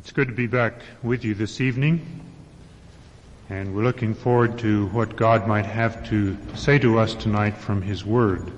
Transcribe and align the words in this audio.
It's 0.00 0.12
good 0.12 0.28
to 0.28 0.34
be 0.34 0.46
back 0.46 0.80
with 1.02 1.26
you 1.26 1.34
this 1.34 1.60
evening, 1.60 2.00
and 3.50 3.76
we're 3.76 3.82
looking 3.82 4.14
forward 4.14 4.58
to 4.60 4.86
what 4.86 5.14
God 5.14 5.46
might 5.46 5.66
have 5.66 6.08
to 6.08 6.38
say 6.54 6.78
to 6.78 6.98
us 6.98 7.14
tonight 7.14 7.54
from 7.54 7.82
His 7.82 8.02
Word. 8.02 8.50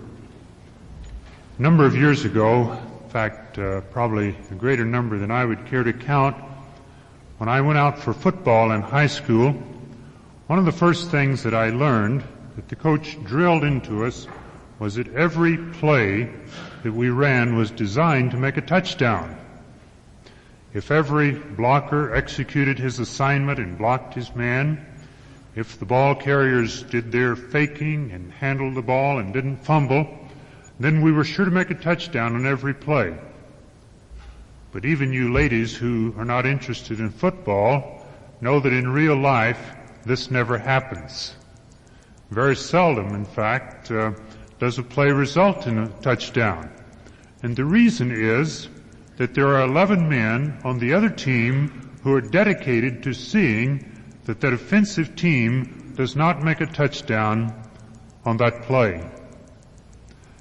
A 1.58 1.62
number 1.62 1.84
of 1.84 1.96
years 1.96 2.24
ago, 2.24 2.78
in 3.02 3.10
fact, 3.10 3.58
uh, 3.58 3.80
probably 3.90 4.36
a 4.52 4.54
greater 4.54 4.84
number 4.84 5.18
than 5.18 5.32
I 5.32 5.44
would 5.44 5.66
care 5.66 5.82
to 5.82 5.92
count, 5.92 6.36
when 7.38 7.48
I 7.48 7.60
went 7.60 7.76
out 7.76 7.98
for 7.98 8.14
football 8.14 8.70
in 8.70 8.80
high 8.80 9.08
school, 9.08 9.50
one 10.46 10.60
of 10.60 10.64
the 10.64 10.70
first 10.70 11.10
things 11.10 11.42
that 11.42 11.54
I 11.54 11.70
learned 11.70 12.22
that 12.54 12.68
the 12.68 12.76
coach 12.76 13.18
drilled 13.24 13.64
into 13.64 14.04
us 14.04 14.28
was 14.78 14.94
that 14.94 15.12
every 15.12 15.56
play 15.56 16.30
that 16.84 16.92
we 16.92 17.10
ran 17.10 17.56
was 17.56 17.72
designed 17.72 18.30
to 18.30 18.36
make 18.36 18.58
a 18.58 18.62
touchdown. 18.62 19.40
If 20.74 20.90
every 20.90 21.32
blocker 21.32 22.14
executed 22.14 22.78
his 22.78 22.98
assignment 22.98 23.58
and 23.58 23.76
blocked 23.76 24.14
his 24.14 24.34
man, 24.34 24.84
if 25.54 25.78
the 25.78 25.84
ball 25.84 26.14
carriers 26.14 26.82
did 26.84 27.12
their 27.12 27.36
faking 27.36 28.10
and 28.10 28.32
handled 28.32 28.74
the 28.74 28.82
ball 28.82 29.18
and 29.18 29.34
didn't 29.34 29.64
fumble, 29.64 30.08
then 30.80 31.02
we 31.02 31.12
were 31.12 31.24
sure 31.24 31.44
to 31.44 31.50
make 31.50 31.70
a 31.70 31.74
touchdown 31.74 32.34
on 32.34 32.46
every 32.46 32.72
play. 32.72 33.14
But 34.72 34.86
even 34.86 35.12
you 35.12 35.30
ladies 35.30 35.76
who 35.76 36.14
are 36.16 36.24
not 36.24 36.46
interested 36.46 37.00
in 37.00 37.10
football 37.10 38.06
know 38.40 38.58
that 38.58 38.72
in 38.72 38.88
real 38.88 39.16
life 39.16 39.76
this 40.06 40.30
never 40.30 40.56
happens. 40.56 41.34
Very 42.30 42.56
seldom, 42.56 43.14
in 43.14 43.26
fact, 43.26 43.90
uh, 43.90 44.12
does 44.58 44.78
a 44.78 44.82
play 44.82 45.12
result 45.12 45.66
in 45.66 45.76
a 45.76 45.88
touchdown. 46.00 46.70
And 47.42 47.54
the 47.54 47.66
reason 47.66 48.10
is 48.10 48.68
that 49.16 49.34
there 49.34 49.48
are 49.48 49.62
11 49.62 50.08
men 50.08 50.60
on 50.64 50.78
the 50.78 50.94
other 50.94 51.10
team 51.10 51.90
who 52.02 52.14
are 52.14 52.20
dedicated 52.20 53.02
to 53.02 53.12
seeing 53.12 53.92
that 54.24 54.40
that 54.40 54.52
offensive 54.52 55.14
team 55.16 55.94
does 55.96 56.16
not 56.16 56.42
make 56.42 56.60
a 56.60 56.66
touchdown 56.66 57.54
on 58.24 58.36
that 58.38 58.62
play. 58.62 59.04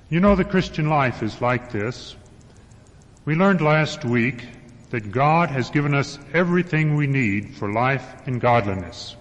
You 0.10 0.20
know 0.20 0.36
the 0.36 0.44
Christian 0.44 0.90
life 0.90 1.24
is 1.24 1.42
like 1.42 1.72
this. 1.72 2.16
We 3.26 3.36
learned 3.36 3.62
last 3.62 4.04
week 4.04 4.46
that 4.90 5.12
God 5.12 5.50
has 5.50 5.70
given 5.70 5.94
us 5.94 6.20
everything 6.34 6.96
we 6.96 7.08
need 7.08 7.56
for 7.56 7.72
life 7.72 8.06
and 8.26 8.42
godliness. 8.42 9.16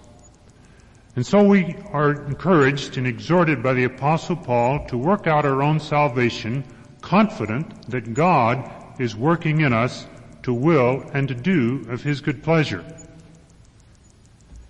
And 1.17 1.27
so 1.27 1.43
we 1.43 1.77
are 1.93 2.13
encouraged 2.13 2.97
and 2.97 3.07
exhorted 3.07 3.63
by 3.63 3.75
the 3.75 3.85
apostle 3.85 4.37
Paul 4.37 4.87
to 4.87 4.97
work 4.97 5.27
out 5.27 5.45
our 5.45 5.63
own 5.63 5.81
salvation 5.81 6.65
confident 7.01 7.91
that 7.91 8.15
God 8.15 8.71
is 9.01 9.17
working 9.17 9.63
in 9.63 9.73
us 9.73 10.07
to 10.43 10.53
will 10.53 11.03
and 11.15 11.27
to 11.27 11.35
do 11.35 11.87
of 11.89 12.03
His 12.03 12.21
good 12.21 12.43
pleasure. 12.43 12.85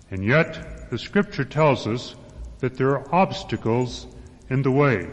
And 0.09 0.23
yet, 0.23 0.89
the 0.89 0.97
scripture 0.97 1.43
tells 1.43 1.85
us 1.85 2.15
that 2.59 2.77
there 2.77 2.91
are 2.91 3.13
obstacles 3.13 4.07
in 4.49 4.61
the 4.61 4.71
way. 4.71 5.09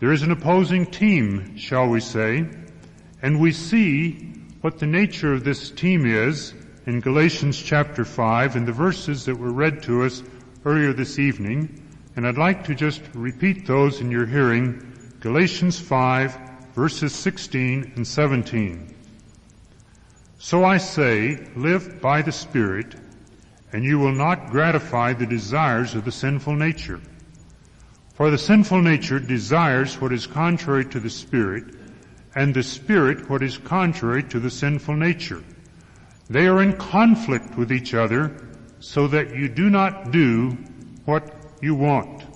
There 0.00 0.12
is 0.12 0.22
an 0.22 0.32
opposing 0.32 0.86
team, 0.86 1.56
shall 1.56 1.88
we 1.88 2.00
say, 2.00 2.48
and 3.22 3.40
we 3.40 3.52
see 3.52 4.34
what 4.62 4.80
the 4.80 4.86
nature 4.86 5.32
of 5.32 5.44
this 5.44 5.70
team 5.70 6.06
is 6.06 6.54
in 6.86 6.98
Galatians 7.00 7.56
chapter 7.56 8.04
5 8.04 8.56
in 8.56 8.64
the 8.64 8.72
verses 8.72 9.24
that 9.26 9.36
were 9.36 9.52
read 9.52 9.82
to 9.84 10.02
us 10.02 10.24
earlier 10.64 10.92
this 10.92 11.20
evening, 11.20 11.82
and 12.16 12.26
I'd 12.26 12.36
like 12.36 12.64
to 12.64 12.74
just 12.74 13.02
repeat 13.14 13.64
those 13.64 14.00
in 14.00 14.10
your 14.10 14.26
hearing. 14.26 14.92
Galatians 15.20 15.78
5 15.78 16.45
verses 16.76 17.14
16 17.14 17.94
and 17.96 18.06
17. 18.06 18.94
So 20.38 20.62
I 20.62 20.76
say, 20.76 21.48
live 21.56 22.02
by 22.02 22.20
the 22.20 22.30
Spirit, 22.30 22.94
and 23.72 23.82
you 23.82 23.98
will 23.98 24.12
not 24.12 24.50
gratify 24.50 25.14
the 25.14 25.24
desires 25.24 25.94
of 25.94 26.04
the 26.04 26.12
sinful 26.12 26.54
nature. 26.54 27.00
For 28.12 28.30
the 28.30 28.36
sinful 28.36 28.82
nature 28.82 29.18
desires 29.18 29.98
what 30.02 30.12
is 30.12 30.26
contrary 30.26 30.84
to 30.84 31.00
the 31.00 31.08
Spirit, 31.08 31.64
and 32.34 32.52
the 32.52 32.62
Spirit 32.62 33.30
what 33.30 33.42
is 33.42 33.56
contrary 33.56 34.22
to 34.24 34.38
the 34.38 34.50
sinful 34.50 34.96
nature. 34.96 35.42
They 36.28 36.46
are 36.46 36.62
in 36.62 36.76
conflict 36.76 37.56
with 37.56 37.72
each 37.72 37.94
other, 37.94 38.36
so 38.80 39.08
that 39.08 39.34
you 39.34 39.48
do 39.48 39.70
not 39.70 40.10
do 40.10 40.50
what 41.06 41.34
you 41.62 41.74
want. 41.74 42.35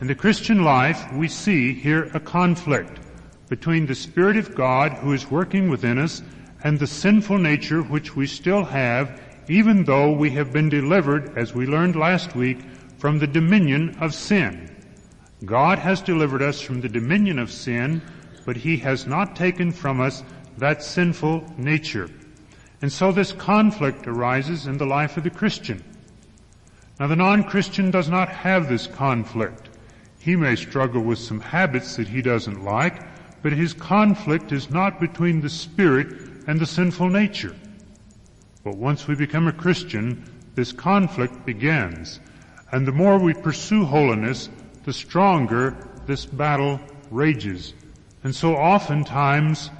In 0.00 0.08
the 0.08 0.14
Christian 0.14 0.62
life, 0.62 1.10
we 1.14 1.26
see 1.26 1.72
here 1.72 2.10
a 2.12 2.20
conflict 2.20 2.98
between 3.48 3.86
the 3.86 3.94
Spirit 3.94 4.36
of 4.36 4.54
God 4.54 4.92
who 4.92 5.12
is 5.12 5.30
working 5.30 5.70
within 5.70 5.98
us 5.98 6.22
and 6.62 6.78
the 6.78 6.86
sinful 6.86 7.38
nature 7.38 7.80
which 7.80 8.14
we 8.14 8.26
still 8.26 8.64
have 8.64 9.20
even 9.48 9.84
though 9.84 10.10
we 10.10 10.30
have 10.30 10.52
been 10.52 10.68
delivered, 10.68 11.36
as 11.38 11.54
we 11.54 11.66
learned 11.66 11.96
last 11.96 12.34
week, 12.34 12.58
from 12.98 13.18
the 13.18 13.26
dominion 13.26 13.96
of 14.00 14.14
sin. 14.14 14.74
God 15.44 15.78
has 15.78 16.02
delivered 16.02 16.42
us 16.42 16.60
from 16.60 16.80
the 16.80 16.88
dominion 16.88 17.38
of 17.38 17.50
sin, 17.50 18.02
but 18.44 18.56
He 18.56 18.76
has 18.78 19.06
not 19.06 19.36
taken 19.36 19.70
from 19.70 20.00
us 20.00 20.24
that 20.58 20.82
sinful 20.82 21.54
nature. 21.56 22.10
And 22.82 22.92
so 22.92 23.12
this 23.12 23.32
conflict 23.32 24.06
arises 24.06 24.66
in 24.66 24.78
the 24.78 24.86
life 24.86 25.16
of 25.16 25.24
the 25.24 25.30
Christian. 25.30 25.82
Now 26.98 27.06
the 27.06 27.16
non-Christian 27.16 27.90
does 27.90 28.08
not 28.08 28.28
have 28.28 28.68
this 28.68 28.86
conflict. 28.86 29.65
He 30.26 30.34
may 30.34 30.56
struggle 30.56 31.02
with 31.02 31.20
some 31.20 31.38
habits 31.38 31.94
that 31.94 32.08
he 32.08 32.20
doesn't 32.20 32.64
like, 32.64 33.00
but 33.44 33.52
his 33.52 33.72
conflict 33.72 34.50
is 34.50 34.72
not 34.72 34.98
between 34.98 35.40
the 35.40 35.48
spirit 35.48 36.08
and 36.48 36.58
the 36.58 36.66
sinful 36.66 37.10
nature. 37.10 37.54
But 38.64 38.76
once 38.76 39.06
we 39.06 39.14
become 39.14 39.46
a 39.46 39.52
Christian, 39.52 40.24
this 40.56 40.72
conflict 40.72 41.46
begins. 41.46 42.18
And 42.72 42.84
the 42.84 42.90
more 42.90 43.20
we 43.20 43.34
pursue 43.34 43.84
holiness, 43.84 44.48
the 44.82 44.92
stronger 44.92 45.76
this 46.06 46.26
battle 46.26 46.80
rages. 47.12 47.72
And 48.24 48.34
so 48.34 48.56
oftentimes 48.56 49.70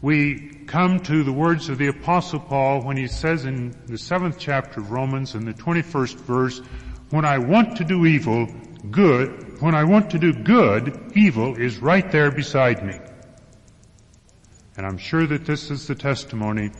we 0.00 0.64
come 0.68 1.00
to 1.00 1.22
the 1.22 1.34
words 1.34 1.68
of 1.68 1.76
the 1.76 1.88
apostle 1.88 2.40
Paul 2.40 2.80
when 2.80 2.96
he 2.96 3.08
says 3.08 3.44
in 3.44 3.74
the 3.88 3.98
seventh 3.98 4.38
chapter 4.38 4.80
of 4.80 4.90
Romans 4.90 5.34
in 5.34 5.44
the 5.44 5.52
21st 5.52 6.14
verse, 6.14 6.62
when 7.10 7.26
I 7.26 7.36
want 7.36 7.76
to 7.76 7.84
do 7.84 8.06
evil, 8.06 8.48
good, 8.90 9.60
when 9.60 9.74
I 9.74 9.84
want 9.84 10.10
to 10.10 10.18
do 10.18 10.32
good, 10.32 11.12
evil 11.14 11.56
is 11.56 11.78
right 11.78 12.10
there 12.10 12.30
beside 12.30 12.84
me. 12.84 12.98
And 14.76 14.86
I'm 14.86 14.98
sure 14.98 15.26
that 15.26 15.46
this 15.46 15.70
is 15.70 15.86
the 15.86 15.94
testimony 15.94 16.70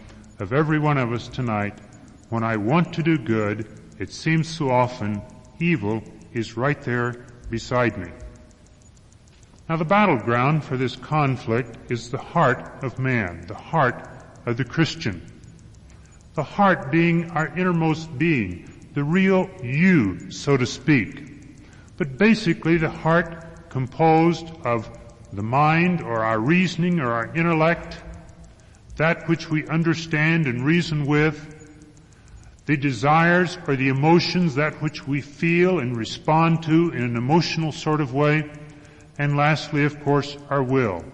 of 0.40 0.52
every 0.52 0.78
one 0.78 0.98
of 0.98 1.12
us 1.12 1.28
tonight. 1.28 1.78
When 2.30 2.42
I 2.42 2.56
want 2.56 2.94
to 2.94 3.02
do 3.02 3.18
good, 3.18 3.68
it 3.98 4.10
seems 4.12 4.48
so 4.48 4.70
often 4.70 5.22
evil 5.60 6.02
is 6.32 6.56
right 6.56 6.80
there 6.82 7.26
beside 7.50 7.96
me. 7.98 8.10
Now 9.68 9.76
the 9.76 9.84
battleground 9.84 10.64
for 10.64 10.76
this 10.76 10.96
conflict 10.96 11.90
is 11.90 12.10
the 12.10 12.18
heart 12.18 12.82
of 12.82 12.98
man, 12.98 13.46
the 13.46 13.54
heart 13.54 14.08
of 14.44 14.56
the 14.56 14.64
Christian. 14.64 15.22
The 16.34 16.42
heart 16.42 16.90
being 16.90 17.30
our 17.30 17.46
innermost 17.56 18.18
being, 18.18 18.88
the 18.94 19.04
real 19.04 19.48
you, 19.62 20.30
so 20.30 20.56
to 20.56 20.66
speak 20.66 21.31
but 22.02 22.18
basically 22.18 22.78
the 22.78 22.90
heart 22.90 23.68
composed 23.68 24.48
of 24.64 24.90
the 25.32 25.42
mind 25.42 26.02
or 26.02 26.24
our 26.24 26.40
reasoning 26.40 26.98
or 26.98 27.12
our 27.12 27.32
intellect, 27.36 27.96
that 28.96 29.28
which 29.28 29.48
we 29.48 29.64
understand 29.68 30.48
and 30.48 30.66
reason 30.66 31.06
with, 31.06 31.78
the 32.66 32.76
desires 32.76 33.56
or 33.68 33.76
the 33.76 33.86
emotions, 33.86 34.56
that 34.56 34.82
which 34.82 35.06
we 35.06 35.20
feel 35.20 35.78
and 35.78 35.96
respond 35.96 36.60
to 36.64 36.90
in 36.90 37.04
an 37.04 37.16
emotional 37.16 37.70
sort 37.70 38.00
of 38.00 38.12
way, 38.12 38.50
and 39.16 39.36
lastly, 39.36 39.84
of 39.84 40.02
course, 40.02 40.36
our 40.50 40.64
will. 40.64 41.04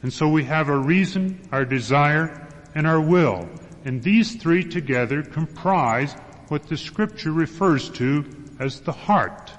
And 0.00 0.10
so 0.10 0.28
we 0.28 0.44
have 0.44 0.70
our 0.70 0.78
reason, 0.78 1.46
our 1.52 1.66
desire, 1.66 2.48
and 2.74 2.86
our 2.86 3.02
will. 3.02 3.46
And 3.84 4.02
these 4.02 4.36
three 4.36 4.64
together 4.64 5.22
comprise 5.22 6.14
what 6.48 6.68
the 6.68 6.78
scripture 6.78 7.32
refers 7.32 7.90
to 7.90 8.24
as 8.58 8.80
the 8.80 8.92
heart. 8.92 9.52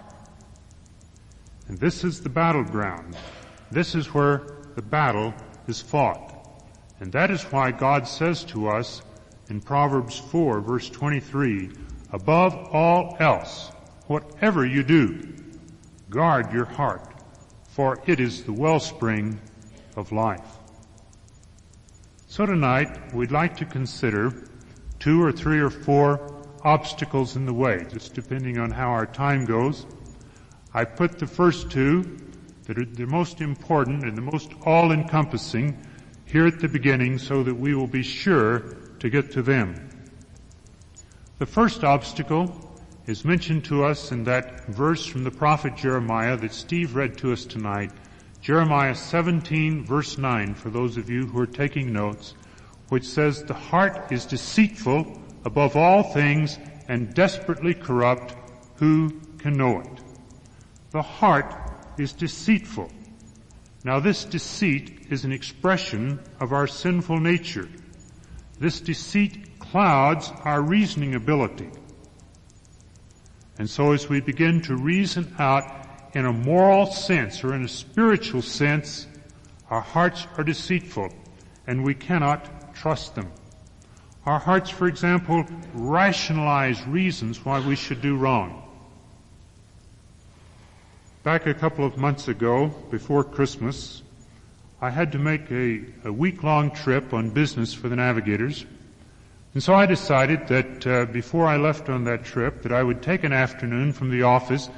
And 1.70 1.78
this 1.78 2.04
is 2.04 2.20
the 2.20 2.30
battleground. 2.30 3.16
This 3.72 3.94
is 3.94 4.12
where 4.12 4.42
the 4.76 4.82
battle 4.82 5.34
is 5.68 5.82
fought. 5.82 6.36
And 7.00 7.12
that 7.12 7.30
is 7.30 7.44
why 7.44 7.72
God 7.72 8.08
says 8.08 8.44
to 8.46 8.68
us 8.68 9.04
in 9.50 9.62
Proverbs 9.62 10.18
4 10.18 10.62
verse 10.62 10.90
23, 10.90 11.70
above 12.12 12.56
all 12.74 13.16
else, 13.20 13.72
whatever 14.08 14.66
you 14.66 14.82
do, 14.82 15.34
guard 16.10 16.52
your 16.52 16.66
heart, 16.66 17.08
for 17.68 18.02
it 18.08 18.20
is 18.20 18.44
the 18.44 18.54
wellspring 18.54 19.40
of 19.96 20.12
life. 20.12 20.58
So 22.28 22.48
tonight, 22.48 23.14
we'd 23.14 23.32
like 23.32 23.56
to 23.58 23.66
consider 23.66 24.34
two 24.98 25.24
or 25.24 25.32
three 25.32 25.60
or 25.60 25.70
four 25.70 26.36
obstacles 26.64 27.36
in 27.36 27.46
the 27.46 27.54
way, 27.54 27.86
just 27.92 28.16
depending 28.16 28.58
on 28.58 28.72
how 28.72 28.90
our 28.90 29.06
time 29.06 29.46
goes. 29.46 29.86
I 30.74 30.86
put 30.86 31.18
the 31.18 31.28
first 31.28 31.72
two 31.72 32.18
that 32.66 32.78
are 32.78 32.86
the 32.86 33.08
most 33.08 33.42
important 33.42 34.04
and 34.04 34.16
the 34.16 34.22
most 34.22 34.52
all-encompassing 34.66 35.76
here 36.26 36.46
at 36.46 36.60
the 36.60 36.68
beginning 36.68 37.18
so 37.18 37.42
that 37.42 37.56
we 37.56 37.74
will 37.74 37.88
be 37.88 38.04
sure 38.04 38.60
to 39.00 39.10
get 39.10 39.32
to 39.32 39.42
them. 39.42 39.90
The 41.40 41.48
first 41.48 41.84
obstacle 41.84 42.54
is 43.08 43.26
mentioned 43.26 43.66
to 43.66 43.84
us 43.84 44.12
in 44.12 44.26
that 44.26 44.68
verse 44.68 45.04
from 45.04 45.24
the 45.24 45.32
prophet 45.32 45.76
Jeremiah 45.76 46.38
that 46.38 46.54
Steve 46.54 46.96
read 46.96 47.18
to 47.18 47.34
us 47.34 47.46
tonight. 47.46 47.92
Jeremiah 48.42 48.94
17 48.94 49.84
verse 49.84 50.20
9 50.20 50.54
for 50.54 50.70
those 50.70 50.98
of 50.98 51.10
you 51.10 51.26
who 51.26 51.40
are 51.40 51.48
taking 51.48 51.92
notes, 51.92 52.36
which 52.90 53.06
says 53.06 53.44
the 53.44 53.56
heart 53.56 54.12
is 54.12 54.26
deceitful 54.26 55.20
above 55.46 55.76
all 55.76 56.04
things 56.04 56.60
and 56.88 57.12
desperately 57.16 57.74
corrupt. 57.74 58.36
Who 58.76 59.20
can 59.40 59.58
know 59.58 59.80
it? 59.80 60.09
The 60.92 61.02
heart 61.02 61.54
is 61.98 62.14
deceitful. 62.14 62.92
Now 63.84 64.00
this 64.00 64.26
deceit 64.26 65.08
is 65.10 65.24
an 65.24 65.32
expression 65.32 66.20
of 66.40 66.52
our 66.52 66.68
sinful 66.68 67.20
nature. 67.20 67.70
This 68.60 68.82
deceit 68.82 69.60
clouds 69.60 70.32
our 70.44 70.62
reasoning 70.62 71.16
ability. 71.16 71.70
And 73.58 73.70
so 73.70 73.92
as 73.92 74.10
we 74.10 74.20
begin 74.20 74.62
to 74.64 74.76
reason 74.76 75.36
out 75.38 75.64
in 76.14 76.26
a 76.26 76.34
moral 76.34 76.88
sense 76.88 77.44
or 77.44 77.54
in 77.54 77.64
a 77.64 77.68
spiritual 77.68 78.42
sense, 78.42 79.06
our 79.70 79.82
hearts 79.82 80.26
are 80.38 80.44
deceitful 80.44 81.14
and 81.68 81.84
we 81.84 81.94
cannot 81.94 82.74
trust 82.74 83.16
them. 83.16 83.32
Our 84.26 84.40
hearts, 84.40 84.70
for 84.70 84.88
example, 84.88 85.46
rationalize 85.74 86.86
reasons 86.88 87.46
why 87.46 87.66
we 87.66 87.76
should 87.76 88.02
do 88.02 88.18
wrong. 88.18 88.69
Back 91.22 91.48
a 91.48 91.54
couple 91.54 91.86
of 91.86 91.98
months 91.98 92.30
ago, 92.30 92.68
before 92.92 93.26
Christmas, 93.26 94.04
I 94.80 94.90
had 94.90 95.12
to 95.12 95.20
make 95.20 95.52
a, 95.52 95.82
a 96.06 96.14
week-long 96.14 96.72
trip 96.72 97.14
on 97.14 97.32
business 97.32 97.74
for 97.74 97.90
the 97.90 97.98
navigators. 97.98 98.66
And 99.54 99.62
so 99.62 99.74
I 99.74 99.86
decided 99.86 100.48
that 100.48 100.88
uh, 100.88 101.06
before 101.12 101.46
I 101.46 101.58
left 101.58 101.90
on 101.90 102.06
that 102.06 102.24
trip 102.24 102.62
that 102.62 102.72
I 102.72 102.82
would 102.82 103.02
take 103.02 103.26
an 103.26 103.34
afternoon 103.34 103.92
from 103.92 104.12
the 104.12 104.24
office 104.24 104.70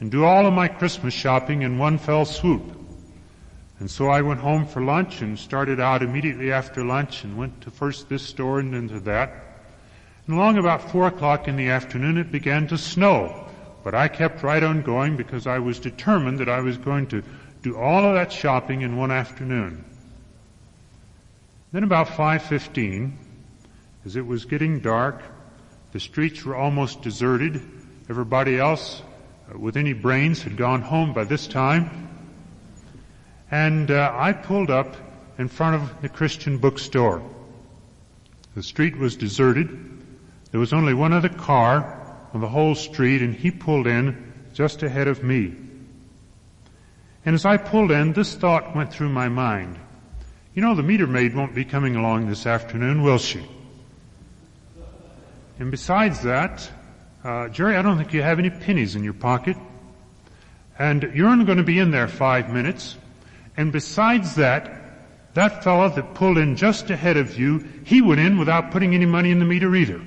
and 0.00 0.10
do 0.10 0.24
all 0.24 0.46
of 0.46 0.54
my 0.54 0.68
Christmas 0.68 1.12
shopping 1.12 1.60
in 1.60 1.76
one 1.76 1.98
fell 1.98 2.24
swoop. 2.24 2.62
And 3.78 3.90
so 3.90 4.08
I 4.08 4.22
went 4.22 4.40
home 4.40 4.64
for 4.64 4.80
lunch 4.80 5.20
and 5.20 5.38
started 5.38 5.80
out 5.80 6.02
immediately 6.02 6.50
after 6.50 6.82
lunch 6.82 7.24
and 7.24 7.36
went 7.36 7.60
to 7.60 7.70
first 7.70 8.08
this 8.08 8.22
store 8.22 8.58
and 8.58 8.72
then 8.72 8.88
to 8.88 9.00
that. 9.00 9.34
And 10.26 10.34
along 10.34 10.56
about 10.56 10.90
four 10.90 11.08
o'clock 11.08 11.46
in 11.46 11.56
the 11.56 11.68
afternoon 11.68 12.16
it 12.16 12.32
began 12.32 12.68
to 12.68 12.78
snow. 12.78 13.48
But 13.82 13.94
I 13.94 14.08
kept 14.08 14.42
right 14.42 14.62
on 14.62 14.82
going 14.82 15.16
because 15.16 15.46
I 15.46 15.58
was 15.58 15.78
determined 15.78 16.38
that 16.38 16.48
I 16.48 16.60
was 16.60 16.76
going 16.76 17.06
to 17.08 17.22
do 17.62 17.76
all 17.76 18.04
of 18.04 18.14
that 18.14 18.32
shopping 18.32 18.82
in 18.82 18.96
one 18.96 19.10
afternoon. 19.10 19.84
Then 21.72 21.84
about 21.84 22.08
5.15, 22.08 23.12
as 24.04 24.16
it 24.16 24.26
was 24.26 24.44
getting 24.44 24.80
dark, 24.80 25.22
the 25.92 26.00
streets 26.00 26.44
were 26.44 26.56
almost 26.56 27.02
deserted. 27.02 27.62
Everybody 28.08 28.58
else 28.58 29.02
uh, 29.52 29.58
with 29.58 29.76
any 29.76 29.92
brains 29.92 30.42
had 30.42 30.56
gone 30.56 30.82
home 30.82 31.12
by 31.12 31.24
this 31.24 31.46
time. 31.46 32.08
And 33.50 33.90
uh, 33.90 34.12
I 34.14 34.32
pulled 34.32 34.70
up 34.70 34.96
in 35.38 35.48
front 35.48 35.76
of 35.76 36.02
the 36.02 36.08
Christian 36.08 36.58
bookstore. 36.58 37.22
The 38.54 38.62
street 38.62 38.96
was 38.96 39.16
deserted. 39.16 39.68
There 40.50 40.60
was 40.60 40.72
only 40.72 40.94
one 40.94 41.12
other 41.12 41.28
car 41.28 41.99
on 42.32 42.40
the 42.40 42.48
whole 42.48 42.74
street 42.74 43.22
and 43.22 43.34
he 43.34 43.50
pulled 43.50 43.86
in 43.86 44.32
just 44.54 44.82
ahead 44.82 45.08
of 45.08 45.22
me. 45.22 45.54
And 47.24 47.34
as 47.34 47.44
I 47.44 47.56
pulled 47.56 47.90
in, 47.90 48.12
this 48.12 48.34
thought 48.34 48.74
went 48.74 48.92
through 48.92 49.10
my 49.10 49.28
mind. 49.28 49.78
You 50.54 50.62
know, 50.62 50.74
the 50.74 50.82
meter 50.82 51.06
maid 51.06 51.34
won't 51.34 51.54
be 51.54 51.64
coming 51.64 51.96
along 51.96 52.28
this 52.28 52.46
afternoon, 52.46 53.02
will 53.02 53.18
she? 53.18 53.44
And 55.58 55.70
besides 55.70 56.22
that, 56.22 56.70
uh, 57.22 57.48
Jerry, 57.48 57.76
I 57.76 57.82
don't 57.82 57.98
think 57.98 58.14
you 58.14 58.22
have 58.22 58.38
any 58.38 58.50
pennies 58.50 58.96
in 58.96 59.04
your 59.04 59.12
pocket. 59.12 59.56
And 60.78 61.02
you're 61.14 61.28
only 61.28 61.44
going 61.44 61.58
to 61.58 61.64
be 61.64 61.78
in 61.78 61.90
there 61.90 62.08
five 62.08 62.50
minutes. 62.50 62.96
And 63.56 63.70
besides 63.70 64.36
that, 64.36 64.80
that 65.34 65.62
fellow 65.62 65.90
that 65.90 66.14
pulled 66.14 66.38
in 66.38 66.56
just 66.56 66.88
ahead 66.88 67.18
of 67.18 67.38
you, 67.38 67.68
he 67.84 68.00
went 68.00 68.20
in 68.20 68.38
without 68.38 68.70
putting 68.70 68.94
any 68.94 69.06
money 69.06 69.30
in 69.30 69.38
the 69.38 69.44
meter 69.44 69.74
either. 69.76 70.00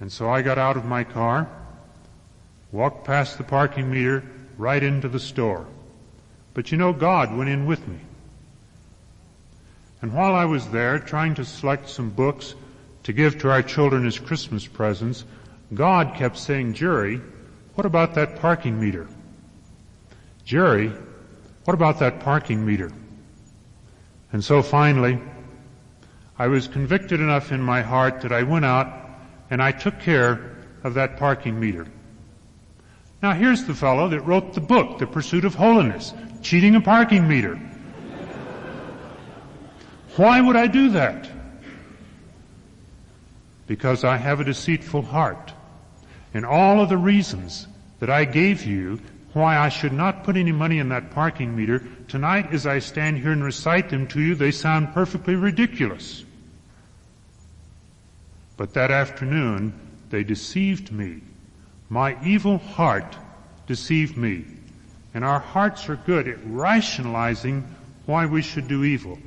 And 0.00 0.10
so 0.10 0.30
I 0.30 0.40
got 0.42 0.58
out 0.58 0.76
of 0.76 0.86
my 0.86 1.04
car, 1.04 1.48
walked 2.72 3.04
past 3.04 3.36
the 3.36 3.44
parking 3.44 3.90
meter, 3.90 4.24
right 4.56 4.82
into 4.82 5.08
the 5.08 5.20
store. 5.20 5.66
But 6.54 6.72
you 6.72 6.78
know, 6.78 6.92
God 6.92 7.36
went 7.36 7.50
in 7.50 7.66
with 7.66 7.86
me. 7.86 7.98
And 10.02 10.14
while 10.14 10.34
I 10.34 10.46
was 10.46 10.66
there 10.68 10.98
trying 10.98 11.34
to 11.34 11.44
select 11.44 11.88
some 11.88 12.10
books 12.10 12.54
to 13.02 13.12
give 13.12 13.38
to 13.40 13.50
our 13.50 13.62
children 13.62 14.06
as 14.06 14.18
Christmas 14.18 14.66
presents, 14.66 15.24
God 15.74 16.14
kept 16.14 16.38
saying, 16.38 16.74
Jerry, 16.74 17.20
what 17.74 17.86
about 17.86 18.14
that 18.14 18.40
parking 18.40 18.80
meter? 18.80 19.06
Jerry, 20.44 20.92
what 21.64 21.74
about 21.74 21.98
that 22.00 22.20
parking 22.20 22.64
meter? 22.64 22.90
And 24.32 24.42
so 24.42 24.62
finally, 24.62 25.20
I 26.38 26.46
was 26.46 26.66
convicted 26.66 27.20
enough 27.20 27.52
in 27.52 27.60
my 27.60 27.82
heart 27.82 28.22
that 28.22 28.32
I 28.32 28.42
went 28.42 28.64
out 28.64 28.99
and 29.50 29.62
I 29.62 29.72
took 29.72 29.98
care 29.98 30.56
of 30.84 30.94
that 30.94 31.18
parking 31.18 31.58
meter. 31.58 31.86
Now 33.22 33.32
here's 33.32 33.64
the 33.64 33.74
fellow 33.74 34.08
that 34.08 34.20
wrote 34.20 34.54
the 34.54 34.60
book, 34.60 34.98
The 34.98 35.06
Pursuit 35.06 35.44
of 35.44 35.54
Holiness, 35.54 36.14
cheating 36.40 36.74
a 36.74 36.80
parking 36.80 37.28
meter. 37.28 37.56
Why 40.16 40.40
would 40.40 40.56
I 40.56 40.66
do 40.66 40.90
that? 40.90 41.28
Because 43.66 44.04
I 44.04 44.16
have 44.16 44.40
a 44.40 44.44
deceitful 44.44 45.02
heart. 45.02 45.52
And 46.32 46.46
all 46.46 46.80
of 46.80 46.88
the 46.88 46.96
reasons 46.96 47.66
that 47.98 48.10
I 48.10 48.24
gave 48.24 48.64
you 48.64 49.00
why 49.32 49.58
I 49.58 49.68
should 49.68 49.92
not 49.92 50.24
put 50.24 50.36
any 50.36 50.50
money 50.50 50.78
in 50.78 50.88
that 50.88 51.12
parking 51.12 51.56
meter, 51.56 51.86
tonight 52.08 52.52
as 52.52 52.66
I 52.66 52.80
stand 52.80 53.18
here 53.18 53.30
and 53.30 53.44
recite 53.44 53.88
them 53.88 54.08
to 54.08 54.20
you, 54.20 54.34
they 54.34 54.50
sound 54.50 54.92
perfectly 54.92 55.36
ridiculous. 55.36 56.24
But 58.60 58.74
that 58.74 58.90
afternoon, 58.90 59.72
they 60.10 60.22
deceived 60.22 60.92
me. 60.92 61.22
My 61.88 62.22
evil 62.22 62.58
heart 62.58 63.16
deceived 63.66 64.18
me. 64.18 64.44
And 65.14 65.24
our 65.24 65.38
hearts 65.38 65.88
are 65.88 65.96
good 65.96 66.28
at 66.28 66.36
rationalizing 66.44 67.66
why 68.04 68.26
we 68.26 68.42
should 68.42 68.68
do 68.68 68.84
evil. 68.84 69.18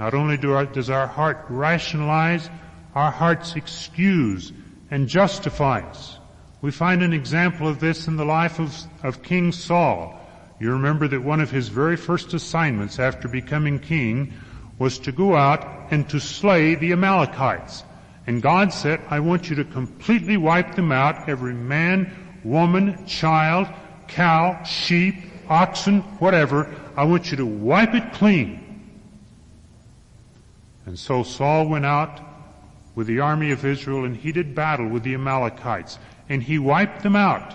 Not 0.00 0.14
only 0.14 0.36
do 0.36 0.52
our, 0.52 0.66
does 0.66 0.90
our 0.90 1.06
heart 1.06 1.44
rationalize, 1.48 2.50
our 2.96 3.12
hearts 3.12 3.54
excuse 3.54 4.52
and 4.90 5.06
justify 5.06 5.82
us. 5.82 6.18
We 6.60 6.72
find 6.72 7.04
an 7.04 7.12
example 7.12 7.68
of 7.68 7.78
this 7.78 8.08
in 8.08 8.16
the 8.16 8.24
life 8.24 8.58
of, 8.58 8.76
of 9.04 9.22
King 9.22 9.52
Saul. 9.52 10.18
You 10.58 10.72
remember 10.72 11.06
that 11.06 11.22
one 11.22 11.40
of 11.40 11.52
his 11.52 11.68
very 11.68 11.96
first 11.96 12.34
assignments 12.34 12.98
after 12.98 13.28
becoming 13.28 13.78
king 13.78 14.32
was 14.80 14.98
to 14.98 15.12
go 15.12 15.36
out 15.36 15.92
and 15.92 16.08
to 16.10 16.18
slay 16.18 16.74
the 16.74 16.90
Amalekites. 16.90 17.84
And 18.26 18.40
God 18.40 18.72
said, 18.72 19.00
I 19.10 19.20
want 19.20 19.50
you 19.50 19.56
to 19.56 19.64
completely 19.64 20.36
wipe 20.36 20.74
them 20.74 20.92
out, 20.92 21.28
every 21.28 21.54
man, 21.54 22.10
woman, 22.42 23.06
child, 23.06 23.68
cow, 24.08 24.62
sheep, 24.64 25.16
oxen, 25.48 26.00
whatever. 26.18 26.74
I 26.96 27.04
want 27.04 27.30
you 27.30 27.36
to 27.38 27.46
wipe 27.46 27.94
it 27.94 28.12
clean. 28.14 28.60
And 30.86 30.98
so 30.98 31.22
Saul 31.22 31.68
went 31.68 31.86
out 31.86 32.20
with 32.94 33.06
the 33.06 33.20
army 33.20 33.50
of 33.50 33.64
Israel 33.64 34.04
and 34.04 34.16
he 34.16 34.32
did 34.32 34.54
battle 34.54 34.88
with 34.88 35.02
the 35.02 35.14
Amalekites 35.14 35.98
and 36.28 36.42
he 36.42 36.58
wiped 36.58 37.02
them 37.02 37.16
out 37.16 37.54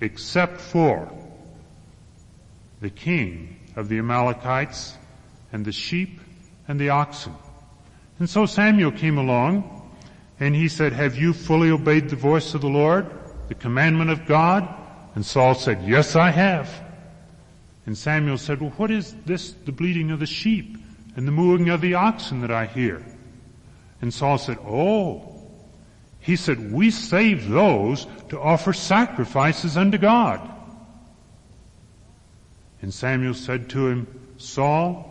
except 0.00 0.60
for 0.60 1.10
the 2.80 2.90
king 2.90 3.58
of 3.76 3.88
the 3.88 3.98
Amalekites 3.98 4.96
and 5.52 5.64
the 5.64 5.72
sheep 5.72 6.20
and 6.66 6.78
the 6.78 6.90
oxen. 6.90 7.34
And 8.18 8.28
so 8.28 8.46
Samuel 8.46 8.92
came 8.92 9.18
along 9.18 9.77
and 10.40 10.54
he 10.54 10.68
said, 10.68 10.92
have 10.92 11.16
you 11.16 11.32
fully 11.32 11.70
obeyed 11.70 12.08
the 12.08 12.16
voice 12.16 12.54
of 12.54 12.60
the 12.60 12.68
Lord, 12.68 13.10
the 13.48 13.54
commandment 13.54 14.10
of 14.10 14.26
God? 14.26 14.68
And 15.14 15.24
Saul 15.26 15.54
said, 15.54 15.82
yes, 15.82 16.14
I 16.14 16.30
have. 16.30 16.70
And 17.86 17.96
Samuel 17.96 18.38
said, 18.38 18.60
well, 18.60 18.70
what 18.76 18.90
is 18.90 19.14
this, 19.26 19.52
the 19.52 19.72
bleating 19.72 20.10
of 20.10 20.20
the 20.20 20.26
sheep 20.26 20.76
and 21.16 21.26
the 21.26 21.32
mooing 21.32 21.70
of 21.70 21.80
the 21.80 21.94
oxen 21.94 22.42
that 22.42 22.50
I 22.50 22.66
hear? 22.66 23.04
And 24.00 24.12
Saul 24.14 24.38
said, 24.38 24.58
oh. 24.58 25.34
He 26.20 26.36
said, 26.36 26.72
we 26.72 26.90
save 26.90 27.48
those 27.48 28.06
to 28.28 28.38
offer 28.38 28.72
sacrifices 28.72 29.76
unto 29.76 29.98
God. 29.98 30.40
And 32.82 32.92
Samuel 32.92 33.34
said 33.34 33.70
to 33.70 33.88
him, 33.88 34.06
Saul, 34.36 35.04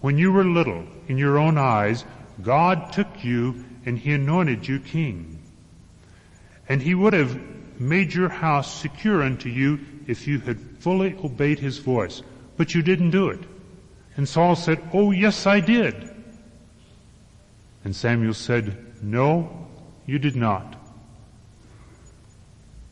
when 0.00 0.16
you 0.16 0.32
were 0.32 0.44
little 0.44 0.86
in 1.08 1.18
your 1.18 1.38
own 1.38 1.58
eyes, 1.58 2.04
God 2.42 2.92
took 2.92 3.24
you 3.24 3.64
and 3.84 3.98
he 3.98 4.12
anointed 4.12 4.66
you 4.66 4.80
king. 4.80 5.38
And 6.68 6.80
he 6.80 6.94
would 6.94 7.12
have 7.12 7.38
made 7.80 8.14
your 8.14 8.28
house 8.28 8.80
secure 8.80 9.22
unto 9.22 9.48
you 9.48 9.80
if 10.06 10.26
you 10.26 10.38
had 10.38 10.58
fully 10.78 11.16
obeyed 11.22 11.58
his 11.58 11.78
voice. 11.78 12.22
But 12.56 12.74
you 12.74 12.82
didn't 12.82 13.10
do 13.10 13.28
it. 13.28 13.40
And 14.16 14.28
Saul 14.28 14.56
said, 14.56 14.82
Oh 14.92 15.10
yes 15.10 15.46
I 15.46 15.60
did. 15.60 16.10
And 17.84 17.94
Samuel 17.94 18.34
said, 18.34 19.02
No, 19.02 19.68
you 20.06 20.18
did 20.18 20.36
not. 20.36 20.76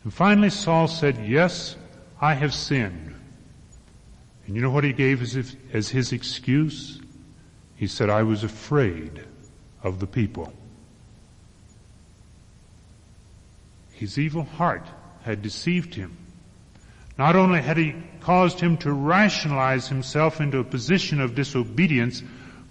And 0.03 0.13
finally 0.13 0.51
Saul 0.51 0.89
said, 0.89 1.27
Yes, 1.27 1.77
I 2.21 2.35
have 2.35 2.55
sinned. 2.55 3.15
And 4.47 4.57
you 4.57 4.63
know 4.63 4.71
what 4.71 4.85
he 4.85 4.93
gave 4.93 5.23
as, 5.23 5.57
as 5.73 5.89
his 5.89 6.13
excuse? 6.13 7.01
He 7.77 7.87
said, 7.87 8.11
I 8.11 8.23
was 8.23 8.43
afraid 8.43 9.25
of 9.83 10.01
the 10.01 10.07
people. 10.07 10.53
His 14.01 14.19
evil 14.19 14.45
heart 14.45 14.87
had 15.25 15.43
deceived 15.43 15.95
him. 15.95 16.17
Not 17.19 17.37
only 17.37 17.61
had 17.61 17.77
he 17.77 17.95
caused 18.21 18.59
him 18.59 18.79
to 18.79 18.95
rationalize 18.95 19.89
himself 19.89 20.41
into 20.41 20.57
a 20.57 20.65
position 20.65 21.21
of 21.21 21.35
disobedience, 21.35 22.23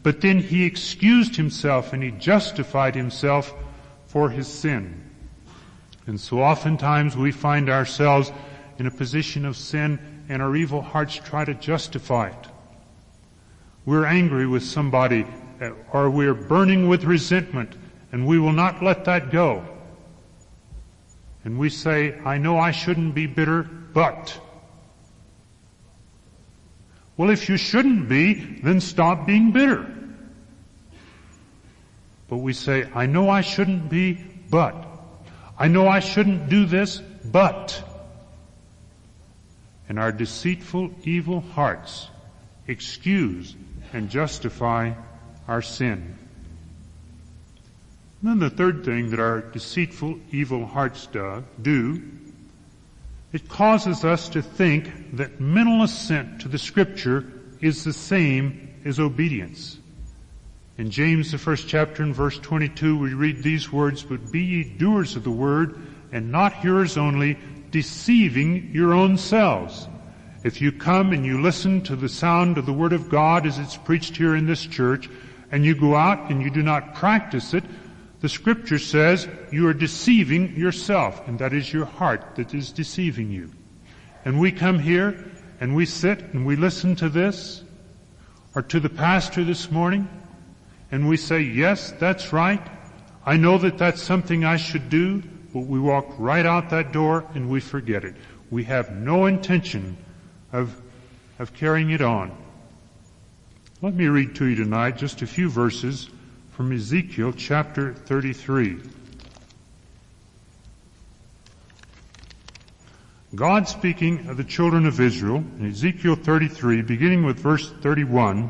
but 0.01 0.21
then 0.21 0.39
he 0.39 0.65
excused 0.65 1.35
himself 1.35 1.93
and 1.93 2.01
he 2.01 2.09
justified 2.09 2.95
himself 2.95 3.53
for 4.07 4.31
his 4.31 4.47
sin. 4.47 5.03
And 6.07 6.19
so 6.19 6.41
oftentimes 6.41 7.15
we 7.15 7.31
find 7.31 7.69
ourselves 7.69 8.31
in 8.79 8.87
a 8.87 8.91
position 8.91 9.45
of 9.45 9.55
sin 9.55 9.99
and 10.29 10.41
our 10.41 10.55
evil 10.55 10.81
hearts 10.81 11.17
try 11.17 11.45
to 11.45 11.53
justify 11.53 12.29
it. 12.29 12.47
We're 13.85 14.07
angry 14.07 14.47
with 14.47 14.63
somebody 14.63 15.27
or 15.93 16.09
we're 16.09 16.33
burning 16.33 16.87
with 16.87 17.03
resentment 17.03 17.75
and 18.11 18.25
we 18.25 18.39
will 18.39 18.51
not 18.51 18.81
let 18.81 19.05
that 19.05 19.29
go. 19.29 19.63
And 21.49 21.57
we 21.57 21.71
say, 21.71 22.15
I 22.23 22.37
know 22.37 22.59
I 22.59 22.69
shouldn't 22.69 23.15
be 23.15 23.25
bitter, 23.25 23.63
but. 23.63 24.39
Well, 27.17 27.31
if 27.31 27.49
you 27.49 27.57
shouldn't 27.57 28.07
be, 28.07 28.35
then 28.35 28.79
stop 28.79 29.25
being 29.25 29.51
bitter. 29.51 29.91
But 32.27 32.37
we 32.37 32.53
say, 32.53 32.87
I 32.93 33.07
know 33.07 33.31
I 33.31 33.41
shouldn't 33.41 33.89
be, 33.89 34.23
but. 34.51 34.75
I 35.57 35.69
know 35.69 35.87
I 35.87 36.01
shouldn't 36.01 36.49
do 36.49 36.67
this, 36.67 37.01
but. 37.25 37.83
And 39.89 39.97
our 39.97 40.11
deceitful, 40.11 40.91
evil 41.03 41.41
hearts 41.41 42.09
excuse 42.67 43.55
and 43.91 44.11
justify 44.11 44.93
our 45.47 45.63
sin. 45.63 46.18
And 48.21 48.31
then 48.31 48.39
the 48.39 48.49
third 48.49 48.83
thing 48.83 49.11
that 49.11 49.19
our 49.19 49.41
deceitful, 49.41 50.19
evil 50.31 50.65
hearts 50.65 51.07
do, 51.61 52.03
it 53.31 53.47
causes 53.47 54.03
us 54.03 54.27
to 54.29 54.41
think 54.41 55.15
that 55.15 55.39
mental 55.39 55.83
assent 55.83 56.41
to 56.41 56.47
the 56.47 56.57
scripture 56.57 57.25
is 57.61 57.83
the 57.83 57.93
same 57.93 58.77
as 58.83 58.99
obedience. 58.99 59.77
In 60.77 60.91
James, 60.91 61.31
the 61.31 61.37
first 61.37 61.67
chapter 61.67 62.03
and 62.03 62.15
verse 62.15 62.39
22, 62.39 62.97
we 62.97 63.13
read 63.13 63.43
these 63.43 63.71
words, 63.71 64.03
but 64.03 64.31
be 64.31 64.43
ye 64.43 64.63
doers 64.63 65.15
of 65.15 65.23
the 65.23 65.31
word 65.31 65.79
and 66.11 66.31
not 66.31 66.53
hearers 66.53 66.97
only, 66.97 67.37
deceiving 67.71 68.71
your 68.73 68.93
own 68.93 69.17
selves. 69.17 69.87
If 70.43 70.61
you 70.61 70.71
come 70.71 71.11
and 71.13 71.25
you 71.25 71.41
listen 71.41 71.81
to 71.83 71.95
the 71.95 72.09
sound 72.09 72.57
of 72.57 72.65
the 72.65 72.73
word 72.73 72.93
of 72.93 73.09
God 73.09 73.45
as 73.45 73.59
it's 73.59 73.77
preached 73.77 74.17
here 74.17 74.35
in 74.35 74.45
this 74.45 74.65
church, 74.65 75.09
and 75.51 75.63
you 75.63 75.75
go 75.75 75.95
out 75.95 76.31
and 76.31 76.41
you 76.41 76.49
do 76.49 76.63
not 76.63 76.95
practice 76.95 77.53
it, 77.53 77.63
the 78.21 78.29
scripture 78.29 78.79
says 78.79 79.27
you 79.51 79.67
are 79.67 79.73
deceiving 79.73 80.55
yourself, 80.55 81.25
and 81.27 81.39
that 81.39 81.53
is 81.53 81.71
your 81.71 81.85
heart 81.85 82.35
that 82.35 82.53
is 82.53 82.71
deceiving 82.71 83.31
you. 83.31 83.51
And 84.25 84.39
we 84.39 84.51
come 84.51 84.79
here 84.79 85.31
and 85.61 85.75
we 85.75 85.85
sit 85.85 86.19
and 86.33 86.45
we 86.45 86.55
listen 86.55 86.95
to 86.97 87.09
this, 87.09 87.63
or 88.55 88.61
to 88.63 88.79
the 88.79 88.89
pastor 88.89 89.43
this 89.43 89.71
morning, 89.71 90.07
and 90.91 91.07
we 91.07 91.17
say, 91.17 91.41
yes, 91.41 91.91
that's 91.99 92.33
right. 92.33 92.65
I 93.25 93.37
know 93.37 93.57
that 93.59 93.77
that's 93.77 94.01
something 94.01 94.43
I 94.43 94.57
should 94.57 94.89
do, 94.89 95.21
but 95.53 95.61
we 95.61 95.79
walk 95.79 96.07
right 96.17 96.45
out 96.45 96.69
that 96.71 96.91
door 96.91 97.25
and 97.35 97.49
we 97.49 97.59
forget 97.59 98.03
it. 98.03 98.15
We 98.49 98.63
have 98.65 98.91
no 98.91 99.27
intention 99.27 99.97
of, 100.51 100.81
of 101.37 101.53
carrying 101.53 101.91
it 101.91 102.01
on. 102.01 102.35
Let 103.81 103.93
me 103.93 104.07
read 104.07 104.35
to 104.35 104.45
you 104.45 104.55
tonight 104.55 104.97
just 104.97 105.21
a 105.21 105.27
few 105.27 105.49
verses 105.49 106.09
from 106.59 106.73
Ezekiel 106.73 107.31
chapter 107.31 107.93
33. 107.93 108.81
God 113.33 113.69
speaking 113.69 114.27
of 114.27 114.35
the 114.35 114.43
children 114.43 114.85
of 114.85 114.99
Israel 114.99 115.37
in 115.37 115.69
Ezekiel 115.69 116.17
33, 116.17 116.81
beginning 116.81 117.23
with 117.23 117.39
verse 117.39 117.71
31, 117.79 118.49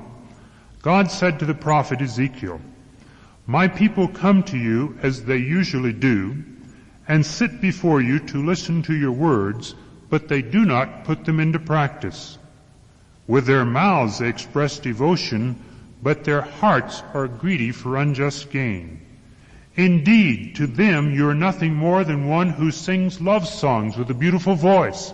God 0.82 1.12
said 1.12 1.38
to 1.38 1.46
the 1.46 1.54
prophet 1.54 2.02
Ezekiel, 2.02 2.60
My 3.46 3.68
people 3.68 4.08
come 4.08 4.42
to 4.46 4.58
you 4.58 4.98
as 5.04 5.26
they 5.26 5.38
usually 5.38 5.94
do, 5.94 6.44
and 7.08 7.24
sit 7.24 7.62
before 7.62 8.02
you 8.02 8.18
to 8.22 8.44
listen 8.44 8.82
to 8.82 8.96
your 8.96 9.12
words, 9.12 9.76
but 10.10 10.28
they 10.28 10.42
do 10.42 10.66
not 10.66 11.04
put 11.04 11.26
them 11.26 11.40
into 11.40 11.60
practice. 11.60 12.40
With 13.28 13.46
their 13.46 13.66
mouths 13.66 14.18
they 14.18 14.30
express 14.30 14.80
devotion, 14.80 15.64
but 16.02 16.24
their 16.24 16.42
hearts 16.42 17.04
are 17.14 17.28
greedy 17.28 17.72
for 17.72 17.98
unjust 17.98 18.50
gain. 18.50 19.02
Indeed, 19.76 20.56
to 20.56 20.68
them 20.68 21.14
you 21.14 21.28
are 21.30 21.36
nothing 21.36 21.74
more 21.74 22.04
than 22.04 22.28
one 22.28 22.50
who 22.50 22.72
sings 22.72 23.22
love 23.22 23.48
songs 23.48 23.98
with 23.98 24.10
a 24.10 24.14
beautiful 24.14 24.56
voice 24.56 25.14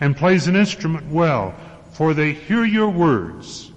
and 0.00 0.16
plays 0.16 0.46
an 0.46 0.56
instrument 0.56 1.06
well, 1.06 1.54
for 1.92 2.14
they 2.14 2.32
hear 2.32 2.64
your 2.64 2.90
words, 2.90 3.70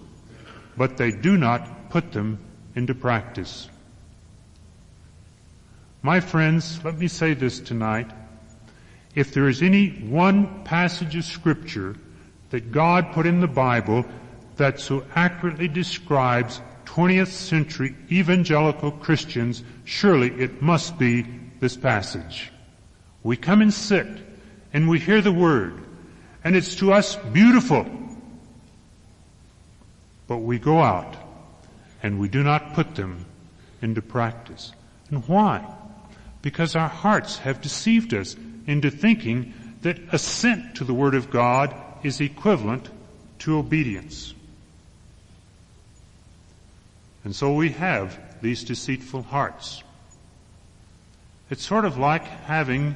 but 0.75 0.98
they 0.98 1.12
do 1.12 1.38
not 1.38 1.89
put 1.89 2.12
them 2.12 2.39
into 2.75 2.93
practice. 2.93 3.69
My 6.01 6.19
friends, 6.19 6.79
let 6.83 6.98
me 6.98 7.07
say 7.07 7.33
this 7.33 7.59
tonight. 7.59 8.09
If 9.15 9.33
there 9.33 9.50
is 9.50 9.62
any 9.62 9.89
one 9.89 10.63
passage 10.63 11.15
of 11.15 11.25
scripture 11.25 11.95
that 12.51 12.71
God 12.71 13.12
put 13.12 13.25
in 13.25 13.41
the 13.41 13.48
Bible 13.48 14.05
that 14.59 14.79
so 14.79 15.03
accurately 15.15 15.67
describes 15.67 16.61
20th 16.85 17.27
century 17.27 17.95
evangelical 18.11 18.91
Christians, 18.91 19.63
surely 19.83 20.31
it 20.39 20.61
must 20.61 20.97
be 20.97 21.25
this 21.59 21.75
passage. 21.75 22.51
We 23.23 23.35
come 23.35 23.61
and 23.61 23.73
sit 23.73 24.07
and 24.71 24.87
we 24.87 24.99
hear 24.99 25.21
the 25.21 25.31
word 25.31 25.83
and 26.43 26.55
it's 26.55 26.75
to 26.75 26.93
us 26.93 27.15
beautiful. 27.33 27.85
But 30.27 30.37
we 30.37 30.59
go 30.59 30.79
out 30.79 31.15
and 32.01 32.19
we 32.19 32.29
do 32.29 32.43
not 32.43 32.73
put 32.73 32.95
them 32.95 33.25
into 33.81 34.01
practice. 34.01 34.71
And 35.09 35.27
why? 35.27 35.65
Because 36.41 36.75
our 36.75 36.87
hearts 36.87 37.39
have 37.39 37.61
deceived 37.61 38.13
us 38.13 38.35
into 38.67 38.89
thinking 38.89 39.53
that 39.81 39.99
assent 40.11 40.75
to 40.75 40.83
the 40.83 40.93
Word 40.93 41.15
of 41.15 41.29
God 41.29 41.75
is 42.03 42.21
equivalent 42.21 42.89
to 43.39 43.57
obedience. 43.57 44.33
And 47.23 47.35
so 47.35 47.53
we 47.53 47.69
have 47.71 48.17
these 48.41 48.63
deceitful 48.63 49.23
hearts. 49.23 49.83
It's 51.49 51.65
sort 51.65 51.85
of 51.85 51.97
like 51.97 52.23
having 52.23 52.95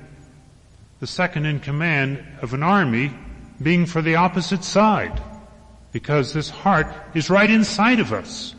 the 1.00 1.08
second 1.08 1.46
in 1.46 1.60
command 1.60 2.24
of 2.42 2.54
an 2.54 2.64
army 2.64 3.12
being 3.62 3.86
for 3.86 4.02
the 4.02 4.16
opposite 4.16 4.64
side. 4.64 5.22
Because 5.92 6.34
this 6.34 6.50
heart 6.50 6.88
is 7.14 7.30
right 7.30 7.50
inside 7.50 8.00
of 8.00 8.14
us, 8.14 8.56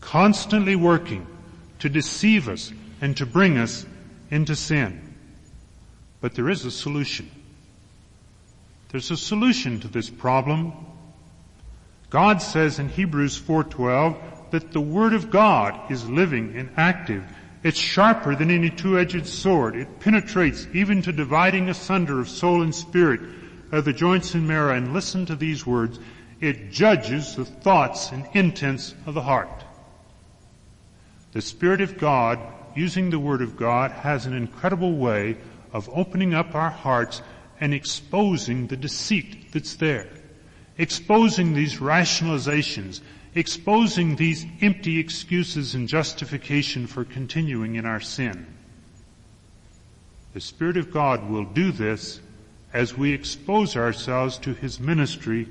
constantly 0.00 0.76
working 0.76 1.26
to 1.78 1.88
deceive 1.88 2.48
us 2.48 2.72
and 3.00 3.16
to 3.16 3.26
bring 3.26 3.58
us 3.58 3.86
into 4.30 4.54
sin. 4.54 5.00
But 6.20 6.34
there 6.34 6.50
is 6.50 6.64
a 6.64 6.70
solution. 6.70 7.30
There's 8.90 9.10
a 9.10 9.16
solution 9.16 9.80
to 9.80 9.88
this 9.88 10.10
problem. 10.10 10.72
God 12.10 12.42
says 12.42 12.78
in 12.78 12.90
Hebrews 12.90 13.38
4:12 13.38 14.16
that 14.52 14.70
the 14.70 14.80
Word 14.80 15.12
of 15.12 15.30
God 15.30 15.90
is 15.90 16.08
living 16.08 16.54
and 16.56 16.70
active. 16.76 17.24
It's 17.64 17.78
sharper 17.78 18.36
than 18.36 18.50
any 18.50 18.70
two-edged 18.70 19.26
sword. 19.26 19.76
It 19.76 20.00
penetrates 20.00 20.66
even 20.72 21.02
to 21.02 21.12
dividing 21.12 21.68
asunder 21.68 22.20
of 22.20 22.28
soul 22.28 22.62
and 22.62 22.74
spirit, 22.74 23.20
of 23.72 23.84
the 23.84 23.92
joints 23.92 24.34
and 24.34 24.46
marrow. 24.46 24.74
And 24.74 24.92
listen 24.92 25.26
to 25.26 25.36
these 25.36 25.66
words. 25.66 25.98
It 26.40 26.70
judges 26.70 27.36
the 27.36 27.44
thoughts 27.44 28.12
and 28.12 28.26
intents 28.34 28.94
of 29.06 29.14
the 29.14 29.22
heart. 29.22 29.64
The 31.32 31.40
Spirit 31.40 31.80
of 31.80 31.98
God, 31.98 32.38
using 32.76 33.10
the 33.10 33.18
Word 33.18 33.40
of 33.40 33.56
God, 33.56 33.90
has 33.90 34.26
an 34.26 34.34
incredible 34.34 34.96
way 34.96 35.38
of 35.72 35.88
opening 35.94 36.34
up 36.34 36.54
our 36.54 36.70
hearts 36.70 37.22
and 37.58 37.72
exposing 37.72 38.66
the 38.66 38.76
deceit 38.76 39.52
that's 39.52 39.76
there. 39.76 40.08
Exposing 40.76 41.54
these 41.54 41.76
rationalizations 41.76 43.00
exposing 43.34 44.16
these 44.16 44.46
empty 44.60 44.98
excuses 44.98 45.74
and 45.74 45.88
justification 45.88 46.86
for 46.86 47.04
continuing 47.04 47.76
in 47.76 47.86
our 47.86 48.00
sin. 48.00 48.46
The 50.34 50.40
Spirit 50.40 50.76
of 50.76 50.92
God 50.92 51.28
will 51.28 51.44
do 51.44 51.72
this 51.72 52.20
as 52.72 52.96
we 52.96 53.12
expose 53.12 53.76
ourselves 53.76 54.38
to 54.38 54.54
His 54.54 54.80
ministry 54.80 55.46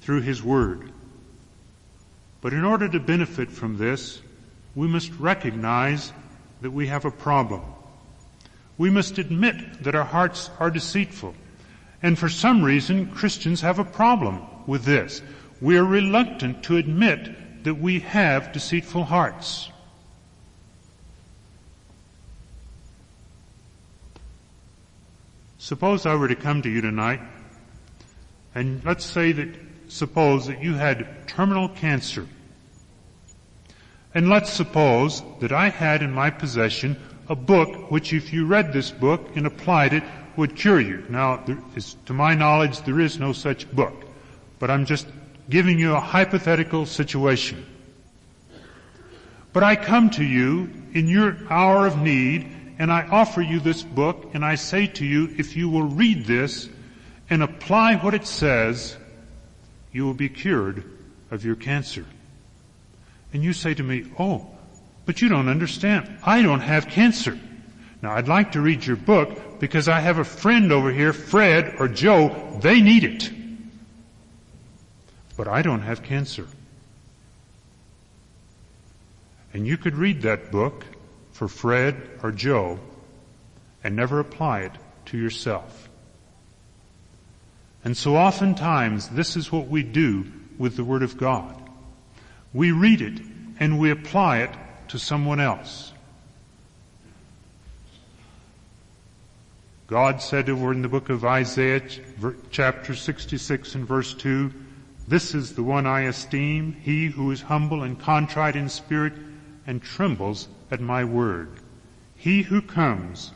through 0.00 0.22
His 0.22 0.42
Word. 0.42 0.92
But 2.40 2.52
in 2.52 2.64
order 2.64 2.88
to 2.88 3.00
benefit 3.00 3.50
from 3.50 3.76
this, 3.76 4.20
we 4.74 4.86
must 4.86 5.12
recognize 5.18 6.12
that 6.62 6.70
we 6.70 6.86
have 6.86 7.04
a 7.04 7.10
problem. 7.10 7.62
We 8.78 8.88
must 8.90 9.18
admit 9.18 9.82
that 9.82 9.94
our 9.94 10.04
hearts 10.04 10.50
are 10.58 10.70
deceitful. 10.70 11.34
And 12.02 12.18
for 12.18 12.30
some 12.30 12.62
reason, 12.62 13.10
Christians 13.10 13.60
have 13.60 13.78
a 13.78 13.84
problem 13.84 14.42
with 14.66 14.84
this. 14.84 15.20
We 15.60 15.76
are 15.76 15.84
reluctant 15.84 16.62
to 16.64 16.76
admit 16.76 17.64
that 17.64 17.74
we 17.74 18.00
have 18.00 18.52
deceitful 18.52 19.04
hearts. 19.04 19.70
Suppose 25.58 26.06
I 26.06 26.14
were 26.14 26.28
to 26.28 26.34
come 26.34 26.62
to 26.62 26.70
you 26.70 26.80
tonight, 26.80 27.20
and 28.54 28.82
let's 28.84 29.04
say 29.04 29.32
that, 29.32 29.48
suppose 29.88 30.46
that 30.46 30.62
you 30.62 30.74
had 30.74 31.28
terminal 31.28 31.68
cancer. 31.68 32.26
And 34.14 34.28
let's 34.28 34.50
suppose 34.50 35.22
that 35.40 35.52
I 35.52 35.68
had 35.68 36.02
in 36.02 36.12
my 36.12 36.30
possession 36.30 36.96
a 37.28 37.36
book 37.36 37.90
which 37.90 38.12
if 38.12 38.32
you 38.32 38.46
read 38.46 38.72
this 38.72 38.90
book 38.90 39.36
and 39.36 39.46
applied 39.46 39.92
it 39.92 40.02
would 40.36 40.56
cure 40.56 40.80
you. 40.80 41.04
Now, 41.08 41.44
is, 41.76 41.96
to 42.06 42.12
my 42.12 42.34
knowledge, 42.34 42.80
there 42.80 42.98
is 42.98 43.20
no 43.20 43.32
such 43.32 43.70
book. 43.70 43.94
But 44.58 44.70
I'm 44.70 44.86
just 44.86 45.06
giving 45.50 45.78
you 45.78 45.94
a 45.94 46.00
hypothetical 46.00 46.86
situation. 46.86 47.66
But 49.52 49.64
I 49.64 49.76
come 49.76 50.10
to 50.10 50.24
you 50.24 50.70
in 50.92 51.08
your 51.08 51.36
hour 51.50 51.86
of 51.86 52.00
need 52.00 52.56
and 52.78 52.90
I 52.90 53.02
offer 53.02 53.42
you 53.42 53.60
this 53.60 53.82
book 53.82 54.30
and 54.32 54.44
I 54.44 54.54
say 54.54 54.86
to 54.86 55.04
you, 55.04 55.34
if 55.36 55.56
you 55.56 55.68
will 55.68 55.82
read 55.82 56.24
this 56.24 56.68
and 57.28 57.42
apply 57.42 57.96
what 57.96 58.14
it 58.14 58.26
says, 58.26 58.96
you 59.92 60.04
will 60.04 60.14
be 60.14 60.28
cured 60.28 60.84
of 61.30 61.44
your 61.44 61.56
cancer. 61.56 62.06
And 63.32 63.42
you 63.42 63.52
say 63.52 63.74
to 63.74 63.82
me, 63.82 64.10
oh, 64.18 64.46
but 65.04 65.20
you 65.20 65.28
don't 65.28 65.48
understand. 65.48 66.18
I 66.24 66.42
don't 66.42 66.60
have 66.60 66.86
cancer. 66.86 67.38
Now 68.02 68.12
I'd 68.12 68.28
like 68.28 68.52
to 68.52 68.60
read 68.60 68.86
your 68.86 68.96
book 68.96 69.58
because 69.58 69.88
I 69.88 70.00
have 70.00 70.18
a 70.18 70.24
friend 70.24 70.72
over 70.72 70.92
here, 70.92 71.12
Fred 71.12 71.74
or 71.78 71.88
Joe, 71.88 72.58
they 72.62 72.80
need 72.80 73.04
it. 73.04 73.39
But 75.40 75.48
I 75.48 75.62
don't 75.62 75.80
have 75.80 76.02
cancer. 76.02 76.46
And 79.54 79.66
you 79.66 79.78
could 79.78 79.96
read 79.96 80.20
that 80.20 80.52
book 80.52 80.84
for 81.32 81.48
Fred 81.48 81.96
or 82.22 82.30
Joe 82.30 82.78
and 83.82 83.96
never 83.96 84.20
apply 84.20 84.64
it 84.64 84.72
to 85.06 85.16
yourself. 85.16 85.88
And 87.82 87.96
so 87.96 88.18
oftentimes 88.18 89.08
this 89.08 89.34
is 89.34 89.50
what 89.50 89.68
we 89.68 89.82
do 89.82 90.30
with 90.58 90.76
the 90.76 90.84
Word 90.84 91.02
of 91.02 91.16
God. 91.16 91.56
We 92.52 92.72
read 92.72 93.00
it 93.00 93.22
and 93.58 93.78
we 93.78 93.90
apply 93.90 94.40
it 94.40 94.50
to 94.88 94.98
someone 94.98 95.40
else. 95.40 95.90
God 99.86 100.20
said 100.20 100.50
over 100.50 100.70
in 100.70 100.82
the 100.82 100.88
book 100.90 101.08
of 101.08 101.24
Isaiah 101.24 101.80
chapter 102.50 102.94
66 102.94 103.74
and 103.74 103.88
verse 103.88 104.12
2, 104.12 104.52
This 105.10 105.34
is 105.34 105.54
the 105.56 105.64
one 105.64 105.88
I 105.88 106.02
esteem, 106.02 106.76
he 106.84 107.06
who 107.06 107.32
is 107.32 107.42
humble 107.42 107.82
and 107.82 107.98
contrite 107.98 108.54
in 108.54 108.68
spirit 108.68 109.12
and 109.66 109.82
trembles 109.82 110.46
at 110.70 110.80
my 110.80 111.04
word. 111.04 111.48
He 112.14 112.42
who 112.42 112.62
comes 112.62 113.32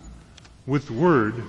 with 0.69 0.89
word, 0.89 1.43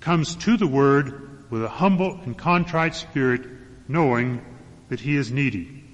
comes 0.00 0.34
to 0.34 0.56
the 0.56 0.66
word 0.66 1.50
with 1.52 1.62
a 1.62 1.68
humble 1.68 2.18
and 2.24 2.36
contrite 2.36 2.96
spirit, 2.96 3.42
knowing 3.86 4.44
that 4.88 4.98
he 4.98 5.14
is 5.14 5.30
needy. 5.30 5.84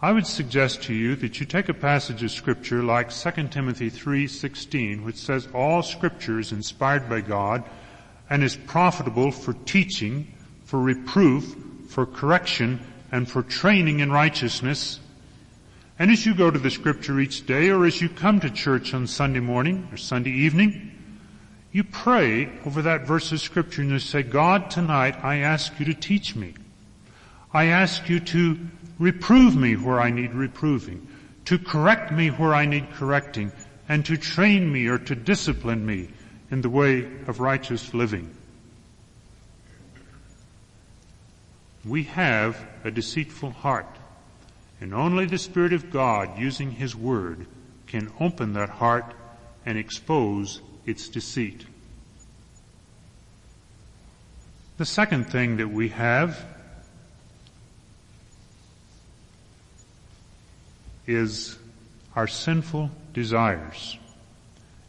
I 0.00 0.12
would 0.12 0.26
suggest 0.26 0.84
to 0.84 0.94
you 0.94 1.16
that 1.16 1.38
you 1.38 1.44
take 1.44 1.68
a 1.68 1.74
passage 1.74 2.22
of 2.22 2.30
scripture 2.30 2.82
like 2.82 3.10
2 3.10 3.48
Timothy 3.50 3.90
3:16 3.90 5.04
which 5.04 5.16
says 5.16 5.48
all 5.52 5.82
scripture 5.82 6.40
is 6.40 6.50
inspired 6.50 7.10
by 7.10 7.20
God 7.20 7.62
and 8.30 8.42
is 8.42 8.56
profitable 8.56 9.30
for 9.30 9.52
teaching, 9.52 10.32
for 10.64 10.80
reproof, 10.80 11.56
for 11.88 12.06
correction, 12.06 12.80
and 13.12 13.30
for 13.30 13.42
training 13.42 14.00
in 14.00 14.10
righteousness. 14.10 15.00
And 15.98 16.10
as 16.10 16.26
you 16.26 16.34
go 16.34 16.50
to 16.50 16.58
the 16.58 16.70
scripture 16.70 17.20
each 17.20 17.46
day 17.46 17.70
or 17.70 17.86
as 17.86 18.00
you 18.00 18.08
come 18.08 18.40
to 18.40 18.50
church 18.50 18.94
on 18.94 19.06
Sunday 19.06 19.40
morning 19.40 19.88
or 19.92 19.96
Sunday 19.96 20.32
evening, 20.32 20.90
you 21.70 21.84
pray 21.84 22.50
over 22.64 22.82
that 22.82 23.06
verse 23.06 23.30
of 23.32 23.40
scripture 23.40 23.82
and 23.82 23.90
you 23.90 23.98
say, 23.98 24.22
God, 24.22 24.70
tonight 24.70 25.22
I 25.22 25.38
ask 25.38 25.78
you 25.78 25.86
to 25.86 25.94
teach 25.94 26.34
me. 26.34 26.54
I 27.52 27.66
ask 27.66 28.08
you 28.08 28.20
to 28.20 28.58
reprove 28.98 29.56
me 29.56 29.76
where 29.76 30.00
I 30.00 30.10
need 30.10 30.34
reproving, 30.34 31.06
to 31.44 31.58
correct 31.58 32.10
me 32.10 32.28
where 32.28 32.54
I 32.54 32.66
need 32.66 32.92
correcting, 32.92 33.52
and 33.88 34.04
to 34.06 34.16
train 34.16 34.72
me 34.72 34.88
or 34.88 34.98
to 34.98 35.14
discipline 35.14 35.84
me 35.84 36.08
in 36.50 36.60
the 36.60 36.70
way 36.70 37.04
of 37.26 37.40
righteous 37.40 37.94
living. 37.94 38.34
We 41.84 42.04
have 42.04 42.56
a 42.82 42.90
deceitful 42.90 43.50
heart, 43.50 43.96
and 44.80 44.94
only 44.94 45.26
the 45.26 45.38
Spirit 45.38 45.72
of 45.72 45.90
God 45.90 46.38
using 46.38 46.70
His 46.70 46.96
Word 46.96 47.46
can 47.86 48.10
open 48.20 48.54
that 48.54 48.70
heart 48.70 49.14
and 49.66 49.76
expose 49.78 50.60
its 50.86 51.08
deceit. 51.08 51.66
The 54.76 54.84
second 54.84 55.24
thing 55.30 55.58
that 55.58 55.68
we 55.68 55.90
have 55.90 56.44
is 61.06 61.56
our 62.16 62.26
sinful 62.26 62.90
desires. 63.12 63.98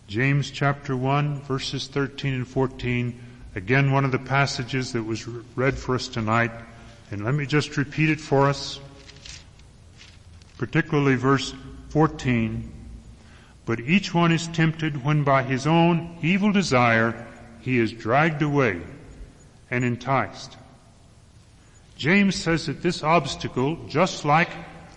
James 0.08 0.52
chapter 0.52 0.96
1 0.96 1.42
verses 1.42 1.88
13 1.88 2.34
and 2.36 2.48
14, 2.48 3.20
again 3.56 3.92
one 3.92 4.06
of 4.06 4.12
the 4.12 4.20
passages 4.20 4.94
that 4.94 5.02
was 5.02 5.28
read 5.56 5.76
for 5.76 5.96
us 5.96 6.08
tonight, 6.08 6.52
and 7.10 7.26
let 7.26 7.34
me 7.34 7.46
just 7.48 7.76
repeat 7.76 8.12
it 8.12 8.22
for 8.22 8.48
us, 8.48 8.80
particularly 10.60 11.16
verse 11.16 11.56
14. 11.90 12.72
But 13.66 13.80
each 13.80 14.14
one 14.14 14.32
is 14.32 14.48
tempted 14.50 15.04
when 15.04 15.24
by 15.24 15.42
his 15.42 15.66
own 15.66 16.20
evil 16.22 16.52
desire 16.52 17.26
he 17.62 17.80
is 17.80 17.92
dragged 17.92 18.44
away 18.44 18.82
and 19.72 19.84
enticed. 19.84 20.56
James 21.98 22.36
says 22.36 22.68
that 22.68 22.84
this 22.84 23.02
obstacle, 23.02 23.78
just 23.88 24.24
like 24.24 24.52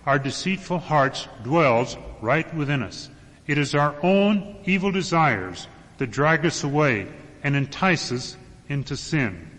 our 0.05 0.19
deceitful 0.19 0.81
hearts 0.81 1.27
dwells 1.43 1.97
right 2.21 2.53
within 2.55 2.83
us. 2.83 3.09
It 3.49 3.59
is 3.59 3.75
our 3.75 3.97
own 4.05 4.57
evil 4.67 4.93
desires 4.93 5.67
that 5.97 6.11
drag 6.11 6.47
us 6.47 6.63
away 6.63 7.09
and 7.43 7.57
entice 7.57 8.13
us 8.13 8.37
into 8.69 8.97
sin. 8.97 9.51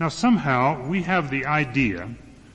Now 0.00 0.08
somehow 0.08 0.88
we 0.88 1.02
have 1.02 1.30
the 1.30 1.46
idea, 1.46 2.08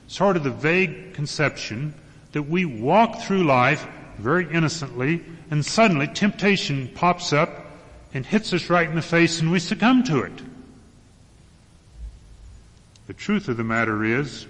sort 0.08 0.36
of 0.36 0.44
the 0.44 0.50
vague 0.50 1.14
conception, 1.14 1.94
that 2.32 2.42
we 2.42 2.64
walk 2.64 3.20
through 3.22 3.44
life 3.44 3.86
very 4.18 4.52
innocently 4.52 5.24
and 5.50 5.64
suddenly 5.64 6.08
temptation 6.08 6.90
pops 6.94 7.32
up 7.32 7.66
and 8.12 8.26
hits 8.26 8.52
us 8.52 8.68
right 8.68 8.88
in 8.88 8.96
the 8.96 9.02
face 9.02 9.40
and 9.40 9.50
we 9.50 9.60
succumb 9.60 10.02
to 10.04 10.22
it. 10.22 10.42
The 13.06 13.14
truth 13.14 13.48
of 13.48 13.56
the 13.56 13.64
matter 13.64 14.04
is, 14.04 14.46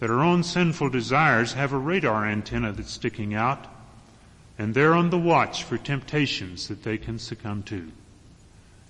that 0.00 0.10
our 0.10 0.20
own 0.20 0.42
sinful 0.42 0.90
desires 0.90 1.54
have 1.54 1.72
a 1.72 1.78
radar 1.78 2.24
antenna 2.24 2.72
that's 2.72 2.92
sticking 2.92 3.34
out, 3.34 3.66
and 4.58 4.74
they're 4.74 4.94
on 4.94 5.10
the 5.10 5.18
watch 5.18 5.62
for 5.62 5.78
temptations 5.78 6.68
that 6.68 6.82
they 6.82 6.98
can 6.98 7.18
succumb 7.18 7.62
to. 7.62 7.90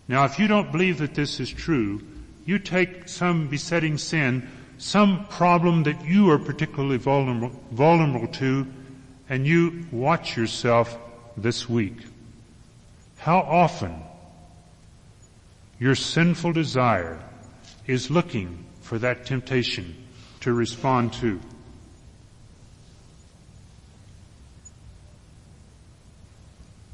Now 0.08 0.24
if 0.24 0.38
you 0.38 0.48
don't 0.48 0.72
believe 0.72 0.98
that 0.98 1.14
this 1.14 1.38
is 1.38 1.50
true, 1.50 2.02
you 2.46 2.58
take 2.58 3.08
some 3.08 3.48
besetting 3.48 3.98
sin, 3.98 4.48
some 4.78 5.26
problem 5.26 5.82
that 5.82 6.04
you 6.04 6.30
are 6.30 6.38
particularly 6.38 6.96
vulnerable, 6.96 7.60
vulnerable 7.70 8.28
to, 8.28 8.66
and 9.28 9.46
you 9.46 9.84
watch 9.92 10.36
yourself 10.36 10.96
this 11.36 11.68
week. 11.68 12.06
How 13.18 13.40
often 13.40 14.02
your 15.78 15.94
sinful 15.94 16.52
desire 16.52 17.20
is 17.86 18.10
looking 18.10 18.64
for 18.80 18.98
that 18.98 19.26
temptation 19.26 19.94
to 20.40 20.52
respond 20.52 21.12
to. 21.14 21.40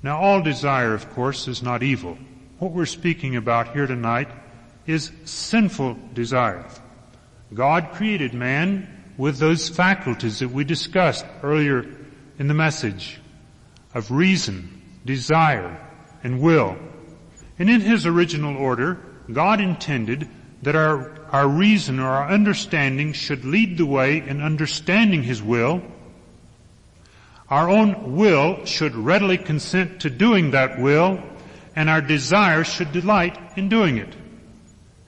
Now 0.05 0.21
all 0.21 0.43
desire, 0.43 0.93
of 0.93 1.11
course, 1.15 1.49
is 1.49 1.63
not 1.63 1.83
evil. 1.83 2.19
What 2.59 2.73
we're 2.73 2.85
speaking 2.85 3.37
about 3.37 3.73
here 3.73 3.87
tonight 3.87 4.29
is 4.87 5.11
sinful 5.25 5.97
desire. 6.13 6.67
God 7.55 7.89
created 7.93 8.35
man 8.35 9.15
with 9.17 9.39
those 9.39 9.71
faculties 9.71 10.41
that 10.41 10.51
we 10.51 10.63
discussed 10.63 11.25
earlier 11.43 11.87
in 12.39 12.49
the 12.49 12.53
message 12.53 13.19
of 13.95 14.11
reason, 14.11 14.83
desire, 15.07 15.81
and 16.23 16.43
will. 16.43 16.77
And 17.59 17.71
in 17.71 17.81
his 17.81 18.05
original 18.05 18.59
order, 18.59 19.01
God 19.33 19.59
intended 19.59 20.29
that 20.65 20.77
our, 20.77 21.15
our 21.33 21.49
reason 21.49 21.99
or 21.99 22.09
our 22.09 22.29
understanding 22.29 23.15
should 23.15 23.47
lead 23.47 23.79
the 23.79 23.87
way 23.87 24.19
in 24.19 24.43
understanding 24.43 25.23
His 25.23 25.43
will. 25.43 25.81
Our 27.51 27.69
own 27.69 28.17
will 28.17 28.65
should 28.65 28.95
readily 28.95 29.39
consent 29.39 30.01
to 30.01 30.11
doing 30.11 30.53
that 30.53 30.81
will, 30.81 31.23
and 31.77 31.91
our 31.91 32.01
desire 32.01 32.65
should 32.65 32.93
delight 32.93 33.39
in 33.57 33.69
doing 33.69 33.99
it. 33.99 34.15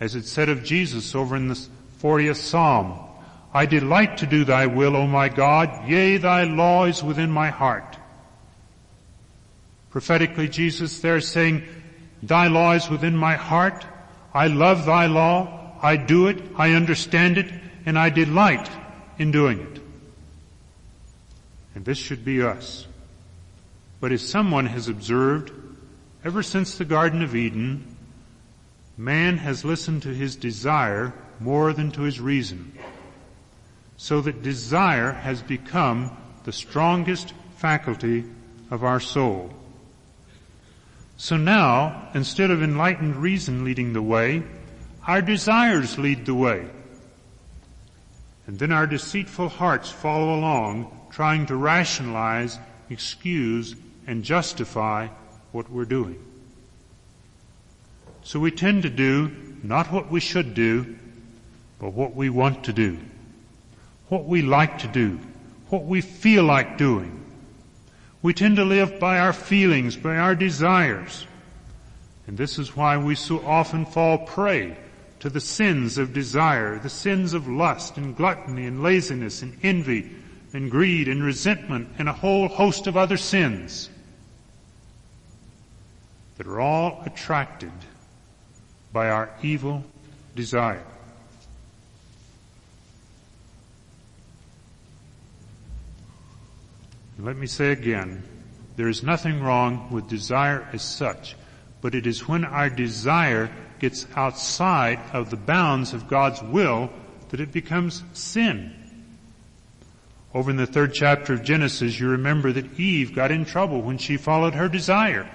As 0.00 0.14
it 0.14 0.26
said 0.26 0.48
of 0.48 0.62
Jesus 0.62 1.14
over 1.14 1.36
in 1.36 1.48
the 1.48 1.68
40th 2.02 2.36
Psalm, 2.36 2.98
I 3.54 3.64
delight 3.64 4.18
to 4.18 4.26
do 4.26 4.44
thy 4.44 4.66
will, 4.66 4.96
O 4.96 5.06
my 5.06 5.30
God, 5.30 5.88
yea, 5.88 6.18
thy 6.18 6.44
law 6.44 6.84
is 6.84 7.02
within 7.02 7.30
my 7.30 7.48
heart. 7.48 7.96
Prophetically, 9.88 10.48
Jesus 10.48 11.00
there 11.00 11.22
saying, 11.22 11.62
thy 12.22 12.48
law 12.48 12.72
is 12.72 12.90
within 12.90 13.16
my 13.16 13.34
heart, 13.34 13.86
I 14.34 14.48
love 14.48 14.84
thy 14.84 15.06
law, 15.06 15.78
I 15.80 15.96
do 15.96 16.26
it, 16.26 16.42
I 16.56 16.72
understand 16.72 17.38
it, 17.38 17.50
and 17.86 17.98
I 17.98 18.10
delight 18.10 18.68
in 19.18 19.30
doing 19.30 19.60
it. 19.60 19.85
And 21.76 21.84
this 21.84 21.98
should 21.98 22.24
be 22.24 22.42
us. 22.42 22.86
But 24.00 24.10
as 24.10 24.26
someone 24.26 24.64
has 24.64 24.88
observed, 24.88 25.52
ever 26.24 26.42
since 26.42 26.76
the 26.78 26.86
Garden 26.86 27.22
of 27.22 27.36
Eden, 27.36 27.96
man 28.96 29.36
has 29.36 29.62
listened 29.62 30.02
to 30.04 30.08
his 30.08 30.36
desire 30.36 31.12
more 31.38 31.74
than 31.74 31.90
to 31.92 32.00
his 32.00 32.18
reason. 32.18 32.72
So 33.98 34.22
that 34.22 34.42
desire 34.42 35.12
has 35.12 35.42
become 35.42 36.16
the 36.44 36.52
strongest 36.52 37.34
faculty 37.56 38.24
of 38.70 38.82
our 38.82 38.98
soul. 38.98 39.52
So 41.18 41.36
now, 41.36 42.08
instead 42.14 42.50
of 42.50 42.62
enlightened 42.62 43.16
reason 43.16 43.64
leading 43.64 43.92
the 43.92 44.00
way, 44.00 44.44
our 45.06 45.20
desires 45.20 45.98
lead 45.98 46.24
the 46.24 46.34
way. 46.34 46.70
And 48.46 48.58
then 48.58 48.72
our 48.72 48.86
deceitful 48.86 49.50
hearts 49.50 49.90
follow 49.90 50.34
along, 50.34 50.90
trying 51.16 51.46
to 51.46 51.56
rationalize, 51.56 52.58
excuse, 52.90 53.74
and 54.06 54.22
justify 54.22 55.08
what 55.50 55.70
we're 55.70 55.86
doing. 55.86 56.22
So 58.22 58.38
we 58.38 58.50
tend 58.50 58.82
to 58.82 58.90
do 58.90 59.34
not 59.62 59.90
what 59.90 60.10
we 60.10 60.20
should 60.20 60.52
do, 60.52 60.94
but 61.78 61.94
what 61.94 62.14
we 62.14 62.28
want 62.28 62.64
to 62.64 62.74
do. 62.74 62.98
What 64.10 64.26
we 64.26 64.42
like 64.42 64.80
to 64.80 64.88
do. 64.88 65.18
What 65.70 65.86
we 65.86 66.02
feel 66.02 66.44
like 66.44 66.76
doing. 66.76 67.24
We 68.20 68.34
tend 68.34 68.56
to 68.56 68.66
live 68.66 69.00
by 69.00 69.18
our 69.18 69.32
feelings, 69.32 69.96
by 69.96 70.18
our 70.18 70.34
desires. 70.34 71.26
And 72.26 72.36
this 72.36 72.58
is 72.58 72.76
why 72.76 72.98
we 72.98 73.14
so 73.14 73.42
often 73.46 73.86
fall 73.86 74.18
prey 74.18 74.76
to 75.20 75.30
the 75.30 75.40
sins 75.40 75.96
of 75.96 76.12
desire, 76.12 76.78
the 76.78 76.90
sins 76.90 77.32
of 77.32 77.48
lust 77.48 77.96
and 77.96 78.14
gluttony 78.14 78.66
and 78.66 78.82
laziness 78.82 79.40
and 79.40 79.56
envy 79.62 80.12
and 80.56 80.70
greed 80.70 81.06
and 81.06 81.22
resentment 81.22 81.86
and 81.98 82.08
a 82.08 82.14
whole 82.14 82.48
host 82.48 82.86
of 82.86 82.96
other 82.96 83.18
sins 83.18 83.90
that 86.38 86.46
are 86.46 86.60
all 86.60 87.02
attracted 87.04 87.72
by 88.90 89.10
our 89.10 89.28
evil 89.42 89.84
desire. 90.34 90.82
Let 97.18 97.36
me 97.36 97.46
say 97.46 97.72
again, 97.72 98.22
there 98.76 98.88
is 98.88 99.02
nothing 99.02 99.42
wrong 99.42 99.88
with 99.90 100.08
desire 100.08 100.66
as 100.72 100.82
such, 100.82 101.36
but 101.82 101.94
it 101.94 102.06
is 102.06 102.26
when 102.26 102.46
our 102.46 102.70
desire 102.70 103.50
gets 103.78 104.06
outside 104.16 105.00
of 105.12 105.28
the 105.28 105.36
bounds 105.36 105.92
of 105.92 106.08
God's 106.08 106.42
will 106.42 106.90
that 107.28 107.40
it 107.40 107.52
becomes 107.52 108.02
sin. 108.14 108.85
Over 110.36 110.50
in 110.50 110.58
the 110.58 110.66
third 110.66 110.92
chapter 110.92 111.32
of 111.32 111.42
Genesis, 111.42 111.98
you 111.98 112.10
remember 112.10 112.52
that 112.52 112.78
Eve 112.78 113.14
got 113.14 113.30
in 113.30 113.46
trouble 113.46 113.80
when 113.80 113.96
she 113.96 114.18
followed 114.18 114.52
her 114.52 114.68
desire. 114.68 115.26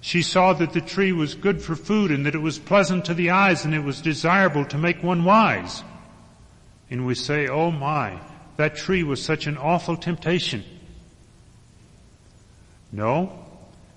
She 0.00 0.22
saw 0.22 0.54
that 0.54 0.72
the 0.72 0.80
tree 0.80 1.12
was 1.12 1.34
good 1.34 1.60
for 1.60 1.76
food 1.76 2.10
and 2.10 2.24
that 2.24 2.34
it 2.34 2.40
was 2.40 2.58
pleasant 2.58 3.04
to 3.04 3.12
the 3.12 3.32
eyes 3.32 3.66
and 3.66 3.74
it 3.74 3.84
was 3.84 4.00
desirable 4.00 4.64
to 4.64 4.78
make 4.78 5.02
one 5.02 5.26
wise. 5.26 5.82
And 6.88 7.06
we 7.06 7.16
say, 7.16 7.48
oh 7.48 7.70
my, 7.70 8.18
that 8.56 8.76
tree 8.76 9.02
was 9.02 9.22
such 9.22 9.46
an 9.46 9.58
awful 9.58 9.98
temptation. 9.98 10.64
No. 12.92 13.44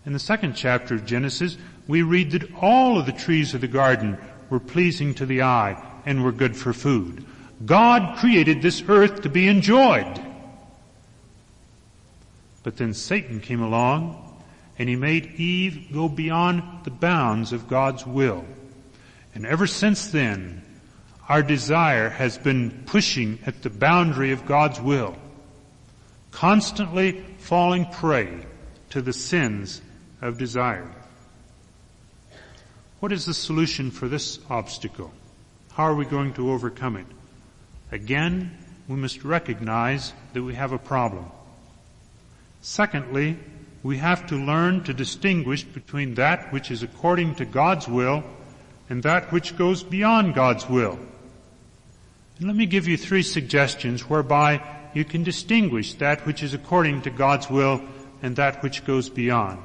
In 0.05 0.11
the 0.11 0.19
second 0.19 0.55
chapter 0.57 0.95
of 0.95 1.05
Genesis, 1.05 1.57
we 1.87 2.01
read 2.01 2.31
that 2.31 2.53
all 2.55 2.99
of 2.99 3.05
the 3.05 3.13
trees 3.13 3.53
of 3.53 3.61
the 3.61 3.67
garden 3.69 4.17
were 4.49 4.59
pleasing 4.59 5.13
to 5.13 5.25
the 5.25 5.43
eye 5.43 5.81
and 6.05 6.21
were 6.21 6.33
good 6.33 6.57
for 6.57 6.73
food. 6.73 7.23
God 7.65 8.17
created 8.17 8.61
this 8.61 8.83
earth 8.89 9.21
to 9.21 9.29
be 9.29 9.47
enjoyed. 9.47 10.32
But 12.63 12.77
then 12.77 12.93
Satan 12.93 13.39
came 13.41 13.61
along 13.61 14.41
and 14.79 14.89
he 14.89 14.95
made 14.95 15.35
Eve 15.35 15.93
go 15.93 16.09
beyond 16.09 16.63
the 16.83 16.91
bounds 16.91 17.53
of 17.53 17.67
God's 17.67 18.07
will. 18.07 18.45
And 19.35 19.45
ever 19.45 19.67
since 19.67 20.07
then, 20.07 20.63
our 21.29 21.43
desire 21.43 22.09
has 22.09 22.37
been 22.37 22.83
pushing 22.85 23.39
at 23.45 23.61
the 23.61 23.69
boundary 23.69 24.31
of 24.31 24.45
God's 24.45 24.81
will, 24.81 25.15
constantly 26.31 27.23
falling 27.39 27.85
prey 27.85 28.45
to 28.89 29.01
the 29.01 29.13
sins 29.13 29.81
of 30.21 30.37
desire. 30.37 30.89
What 32.99 33.11
is 33.11 33.25
the 33.25 33.33
solution 33.33 33.91
for 33.91 34.07
this 34.07 34.39
obstacle? 34.49 35.11
How 35.73 35.83
are 35.83 35.95
we 35.95 36.05
going 36.05 36.33
to 36.35 36.51
overcome 36.51 36.95
it? 36.97 37.07
Again, 37.91 38.57
we 38.87 38.95
must 38.95 39.23
recognize 39.23 40.13
that 40.33 40.43
we 40.43 40.55
have 40.55 40.71
a 40.71 40.77
problem. 40.77 41.25
Secondly, 42.63 43.37
we 43.83 43.97
have 43.97 44.25
to 44.27 44.35
learn 44.35 44.85
to 44.85 44.93
distinguish 44.93 45.65
between 45.65 46.15
that 46.15 46.53
which 46.53 46.71
is 46.71 46.81
according 46.81 47.35
to 47.35 47.43
God's 47.43 47.89
will 47.89 48.23
and 48.89 49.03
that 49.03 49.33
which 49.33 49.57
goes 49.57 49.83
beyond 49.83 50.33
God's 50.33 50.67
will. 50.69 50.97
And 52.39 52.47
let 52.47 52.55
me 52.55 52.65
give 52.65 52.87
you 52.87 52.95
three 52.95 53.21
suggestions 53.21 54.09
whereby 54.09 54.63
you 54.93 55.03
can 55.03 55.23
distinguish 55.23 55.95
that 55.95 56.25
which 56.25 56.41
is 56.41 56.53
according 56.53 57.01
to 57.01 57.09
God's 57.09 57.49
will 57.49 57.81
and 58.21 58.37
that 58.37 58.63
which 58.63 58.85
goes 58.85 59.09
beyond. 59.09 59.59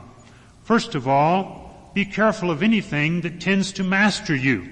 First 0.65 0.97
of 0.97 1.07
all, 1.07 1.93
be 1.95 2.05
careful 2.05 2.51
of 2.51 2.65
anything 2.65 3.21
that 3.21 3.41
tends 3.41 3.71
to 3.75 3.85
master 3.85 4.35
you. 4.35 4.69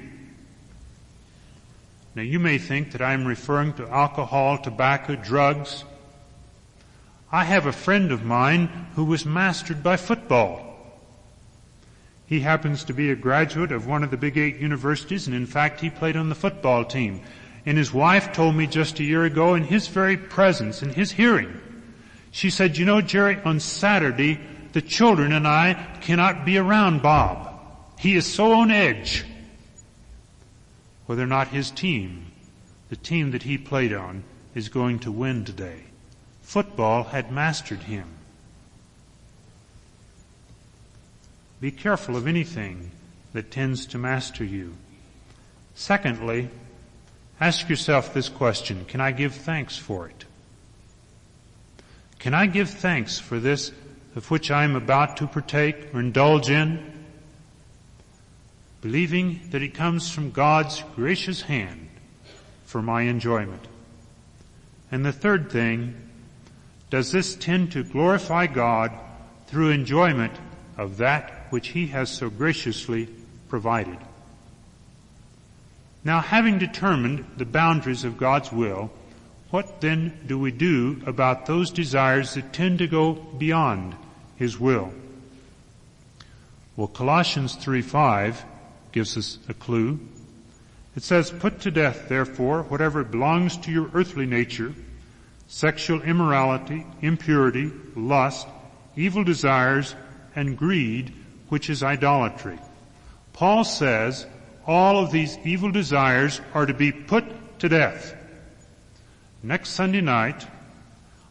Now 2.16 2.22
you 2.22 2.40
may 2.40 2.58
think 2.58 2.90
that 2.90 3.02
I'm 3.02 3.24
referring 3.24 3.74
to 3.74 3.88
alcohol, 3.88 4.58
tobacco, 4.58 5.14
drugs. 5.14 5.84
I 7.36 7.44
have 7.44 7.66
a 7.66 7.72
friend 7.72 8.12
of 8.12 8.24
mine 8.24 8.70
who 8.94 9.04
was 9.04 9.26
mastered 9.26 9.82
by 9.82 9.98
football. 9.98 10.74
He 12.24 12.40
happens 12.40 12.82
to 12.84 12.94
be 12.94 13.10
a 13.10 13.14
graduate 13.14 13.72
of 13.72 13.86
one 13.86 14.02
of 14.02 14.10
the 14.10 14.16
big 14.16 14.38
eight 14.38 14.56
universities 14.56 15.26
and 15.26 15.36
in 15.36 15.44
fact 15.44 15.82
he 15.82 15.90
played 15.90 16.16
on 16.16 16.30
the 16.30 16.34
football 16.34 16.86
team. 16.86 17.20
And 17.66 17.76
his 17.76 17.92
wife 17.92 18.32
told 18.32 18.56
me 18.56 18.66
just 18.66 19.00
a 19.00 19.04
year 19.04 19.24
ago 19.24 19.52
in 19.52 19.64
his 19.64 19.86
very 19.86 20.16
presence, 20.16 20.82
in 20.82 20.88
his 20.88 21.12
hearing, 21.12 21.60
she 22.30 22.48
said, 22.48 22.78
you 22.78 22.86
know, 22.86 23.02
Jerry, 23.02 23.38
on 23.44 23.60
Saturday, 23.60 24.40
the 24.72 24.80
children 24.80 25.30
and 25.32 25.46
I 25.46 25.74
cannot 26.00 26.46
be 26.46 26.56
around 26.56 27.02
Bob. 27.02 27.52
He 27.98 28.16
is 28.16 28.24
so 28.24 28.54
on 28.54 28.70
edge. 28.70 29.26
Whether 31.04 31.24
or 31.24 31.26
not 31.26 31.48
his 31.48 31.70
team, 31.70 32.32
the 32.88 32.96
team 32.96 33.32
that 33.32 33.42
he 33.42 33.58
played 33.58 33.92
on, 33.92 34.24
is 34.54 34.70
going 34.70 35.00
to 35.00 35.12
win 35.12 35.44
today. 35.44 35.82
Football 36.46 37.02
had 37.02 37.32
mastered 37.32 37.80
him. 37.80 38.06
Be 41.60 41.72
careful 41.72 42.16
of 42.16 42.28
anything 42.28 42.92
that 43.32 43.50
tends 43.50 43.84
to 43.86 43.98
master 43.98 44.44
you. 44.44 44.76
Secondly, 45.74 46.48
ask 47.40 47.68
yourself 47.68 48.14
this 48.14 48.28
question, 48.28 48.84
can 48.84 49.00
I 49.00 49.10
give 49.10 49.34
thanks 49.34 49.76
for 49.76 50.06
it? 50.06 50.24
Can 52.20 52.32
I 52.32 52.46
give 52.46 52.70
thanks 52.70 53.18
for 53.18 53.40
this 53.40 53.72
of 54.14 54.30
which 54.30 54.48
I 54.48 54.62
am 54.62 54.76
about 54.76 55.16
to 55.16 55.26
partake 55.26 55.92
or 55.92 55.98
indulge 55.98 56.48
in? 56.48 56.92
Believing 58.82 59.40
that 59.50 59.62
it 59.62 59.74
comes 59.74 60.12
from 60.12 60.30
God's 60.30 60.84
gracious 60.94 61.42
hand 61.42 61.88
for 62.64 62.80
my 62.80 63.02
enjoyment. 63.02 63.66
And 64.92 65.04
the 65.04 65.12
third 65.12 65.50
thing, 65.50 66.05
does 66.90 67.10
this 67.12 67.34
tend 67.34 67.72
to 67.72 67.82
glorify 67.82 68.46
God 68.46 68.92
through 69.46 69.70
enjoyment 69.70 70.32
of 70.76 70.98
that 70.98 71.46
which 71.50 71.68
He 71.68 71.88
has 71.88 72.10
so 72.10 72.30
graciously 72.30 73.08
provided? 73.48 73.98
Now 76.04 76.20
having 76.20 76.58
determined 76.58 77.24
the 77.36 77.44
boundaries 77.44 78.04
of 78.04 78.18
God's 78.18 78.52
will, 78.52 78.90
what 79.50 79.80
then 79.80 80.20
do 80.26 80.38
we 80.38 80.50
do 80.50 81.00
about 81.06 81.46
those 81.46 81.70
desires 81.70 82.34
that 82.34 82.52
tend 82.52 82.78
to 82.78 82.86
go 82.86 83.14
beyond 83.14 83.94
His 84.36 84.58
will? 84.58 84.92
Well, 86.76 86.88
Colossians 86.88 87.56
3:5 87.56 88.44
gives 88.92 89.16
us 89.16 89.38
a 89.48 89.54
clue. 89.54 89.98
It 90.94 91.02
says, 91.02 91.30
put 91.30 91.60
to 91.60 91.70
death, 91.70 92.08
therefore, 92.08 92.62
whatever 92.62 93.04
belongs 93.04 93.56
to 93.58 93.72
your 93.72 93.90
earthly 93.92 94.26
nature, 94.26 94.74
sexual 95.48 96.02
immorality, 96.02 96.86
impurity, 97.00 97.72
lust, 97.94 98.46
evil 98.96 99.24
desires, 99.24 99.94
and 100.34 100.56
greed, 100.58 101.12
which 101.48 101.70
is 101.70 101.82
idolatry. 101.82 102.58
Paul 103.32 103.64
says 103.64 104.26
all 104.66 104.98
of 104.98 105.12
these 105.12 105.38
evil 105.44 105.70
desires 105.70 106.40
are 106.54 106.66
to 106.66 106.74
be 106.74 106.90
put 106.92 107.58
to 107.60 107.68
death. 107.68 108.14
Next 109.42 109.70
Sunday 109.70 110.00
night, 110.00 110.46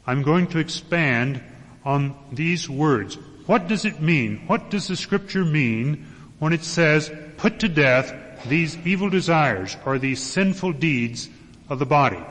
I'm 0.08 0.22
going 0.22 0.48
to 0.48 0.60
expand 0.60 1.42
on 1.84 2.16
these 2.32 2.70
words. 2.70 3.18
What 3.46 3.68
does 3.68 3.86
it 3.86 4.02
mean? 4.02 4.44
What 4.48 4.70
does 4.70 4.88
the 4.88 4.96
scripture 4.96 5.44
mean 5.44 6.08
when 6.40 6.54
it 6.54 6.64
says, 6.64 7.12
put 7.38 7.60
to 7.60 7.68
death 7.68 8.14
these 8.48 8.78
evil 8.86 9.10
desires 9.10 9.76
or 9.86 10.00
these 10.00 10.22
sinful 10.22 10.74
deeds 10.74 11.30
of 11.70 11.80
the 11.80 11.86
body? 11.86 12.24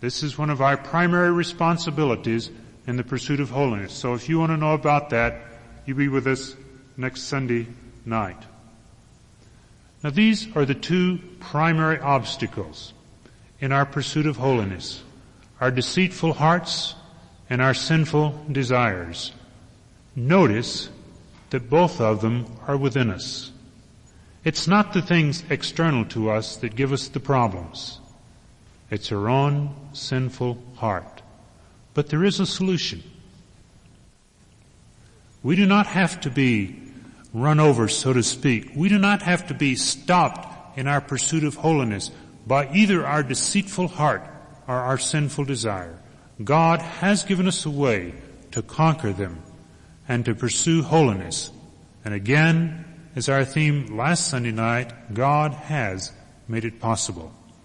This 0.00 0.22
is 0.22 0.36
one 0.36 0.50
of 0.50 0.60
our 0.60 0.76
primary 0.76 1.32
responsibilities 1.32 2.50
in 2.86 2.96
the 2.96 3.04
pursuit 3.04 3.40
of 3.40 3.50
holiness. 3.50 3.92
So 3.92 4.14
if 4.14 4.28
you 4.28 4.38
want 4.38 4.52
to 4.52 4.56
know 4.56 4.74
about 4.74 5.10
that, 5.10 5.40
you 5.86 5.94
be 5.94 6.08
with 6.08 6.26
us 6.26 6.54
next 6.96 7.22
Sunday 7.22 7.66
night. 8.04 8.42
Now 10.02 10.10
these 10.10 10.54
are 10.54 10.64
the 10.64 10.74
two 10.74 11.18
primary 11.40 11.98
obstacles 11.98 12.92
in 13.60 13.72
our 13.72 13.86
pursuit 13.86 14.26
of 14.26 14.36
holiness. 14.36 15.02
Our 15.60 15.70
deceitful 15.70 16.34
hearts 16.34 16.94
and 17.48 17.62
our 17.62 17.74
sinful 17.74 18.46
desires. 18.52 19.32
Notice 20.14 20.90
that 21.50 21.70
both 21.70 22.00
of 22.00 22.20
them 22.20 22.46
are 22.66 22.76
within 22.76 23.10
us. 23.10 23.50
It's 24.44 24.68
not 24.68 24.92
the 24.92 25.02
things 25.02 25.42
external 25.50 26.04
to 26.06 26.30
us 26.30 26.56
that 26.56 26.76
give 26.76 26.92
us 26.92 27.08
the 27.08 27.20
problems. 27.20 28.00
It's 28.90 29.10
our 29.12 29.28
own 29.28 29.74
sinful 29.92 30.62
heart. 30.76 31.22
But 31.94 32.08
there 32.08 32.24
is 32.24 32.40
a 32.40 32.46
solution. 32.46 33.02
We 35.42 35.56
do 35.56 35.66
not 35.66 35.86
have 35.86 36.20
to 36.22 36.30
be 36.30 36.82
run 37.32 37.60
over, 37.60 37.88
so 37.88 38.12
to 38.12 38.22
speak. 38.22 38.72
We 38.74 38.88
do 38.88 38.98
not 38.98 39.22
have 39.22 39.48
to 39.48 39.54
be 39.54 39.76
stopped 39.76 40.78
in 40.78 40.86
our 40.86 41.00
pursuit 41.00 41.44
of 41.44 41.54
holiness 41.54 42.10
by 42.46 42.72
either 42.72 43.06
our 43.06 43.22
deceitful 43.22 43.88
heart 43.88 44.22
or 44.66 44.74
our 44.74 44.98
sinful 44.98 45.44
desire. 45.44 45.98
God 46.42 46.80
has 46.80 47.24
given 47.24 47.46
us 47.46 47.66
a 47.66 47.70
way 47.70 48.14
to 48.52 48.62
conquer 48.62 49.12
them 49.12 49.42
and 50.08 50.24
to 50.24 50.34
pursue 50.34 50.82
holiness. 50.82 51.50
And 52.04 52.14
again, 52.14 52.84
as 53.16 53.28
our 53.28 53.44
theme 53.44 53.96
last 53.96 54.28
Sunday 54.28 54.52
night, 54.52 55.14
God 55.14 55.52
has 55.52 56.12
made 56.48 56.64
it 56.64 56.80
possible. 56.80 57.32